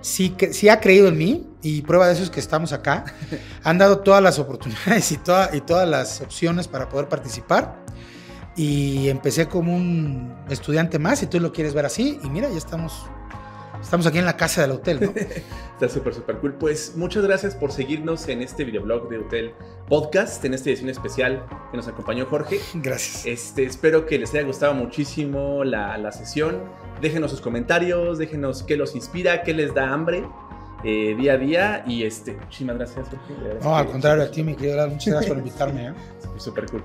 sí, 0.00 0.34
sí 0.52 0.68
ha 0.68 0.80
creído 0.80 1.08
en 1.08 1.18
mí 1.18 1.46
y 1.62 1.82
prueba 1.82 2.06
de 2.06 2.14
eso 2.14 2.22
es 2.22 2.30
que 2.30 2.40
estamos 2.40 2.72
acá. 2.72 3.04
Han 3.64 3.78
dado 3.78 3.98
todas 3.98 4.22
las 4.22 4.38
oportunidades 4.38 5.12
y, 5.12 5.18
toda, 5.18 5.54
y 5.54 5.60
todas 5.60 5.88
las 5.88 6.20
opciones 6.22 6.68
para 6.68 6.88
poder 6.88 7.08
participar. 7.08 7.84
Y 8.56 9.08
empecé 9.08 9.48
como 9.48 9.74
un 9.74 10.32
estudiante 10.48 10.98
más, 10.98 11.18
si 11.18 11.26
tú 11.26 11.40
lo 11.40 11.52
quieres 11.52 11.74
ver 11.74 11.86
así. 11.86 12.20
Y 12.22 12.30
mira, 12.30 12.48
ya 12.48 12.56
estamos 12.56 13.06
Estamos 13.84 14.06
aquí 14.06 14.18
en 14.18 14.24
la 14.24 14.36
casa 14.36 14.62
del 14.62 14.72
hotel, 14.72 14.98
¿no? 15.00 15.10
Está 15.74 15.88
súper, 15.88 16.14
súper 16.14 16.38
cool. 16.38 16.54
Pues 16.54 16.94
muchas 16.96 17.22
gracias 17.22 17.54
por 17.54 17.70
seguirnos 17.70 18.26
en 18.28 18.40
este 18.40 18.64
videoblog 18.64 19.10
de 19.10 19.18
Hotel 19.18 19.52
Podcast, 19.88 20.42
en 20.46 20.54
esta 20.54 20.70
edición 20.70 20.88
especial 20.88 21.44
que 21.70 21.76
nos 21.76 21.86
acompañó 21.86 22.24
Jorge. 22.26 22.60
Gracias. 22.74 23.26
Este, 23.26 23.64
espero 23.64 24.06
que 24.06 24.18
les 24.18 24.32
haya 24.32 24.42
gustado 24.42 24.72
muchísimo 24.72 25.64
la, 25.64 25.98
la 25.98 26.12
sesión. 26.12 26.62
Déjenos 27.02 27.30
sus 27.30 27.42
comentarios, 27.42 28.16
déjenos 28.16 28.62
qué 28.62 28.76
los 28.76 28.94
inspira, 28.94 29.42
qué 29.42 29.52
les 29.52 29.74
da 29.74 29.92
hambre. 29.92 30.24
Eh, 30.82 31.14
día 31.16 31.34
a 31.34 31.36
día 31.36 31.84
y 31.86 32.04
este, 32.04 32.32
muchísimas 32.32 32.76
gracias 32.76 33.08
Jorge. 33.08 33.58
No, 33.62 33.76
al 33.76 33.86
contrario 33.86 34.24
a 34.24 34.30
ti 34.30 34.42
mi 34.42 34.54
querido 34.54 34.88
Muchas 34.88 35.12
gracias 35.12 35.28
por 35.28 35.38
invitarme. 35.38 35.88
¿eh? 35.88 35.94
Súper 36.38 36.66
cool. 36.66 36.82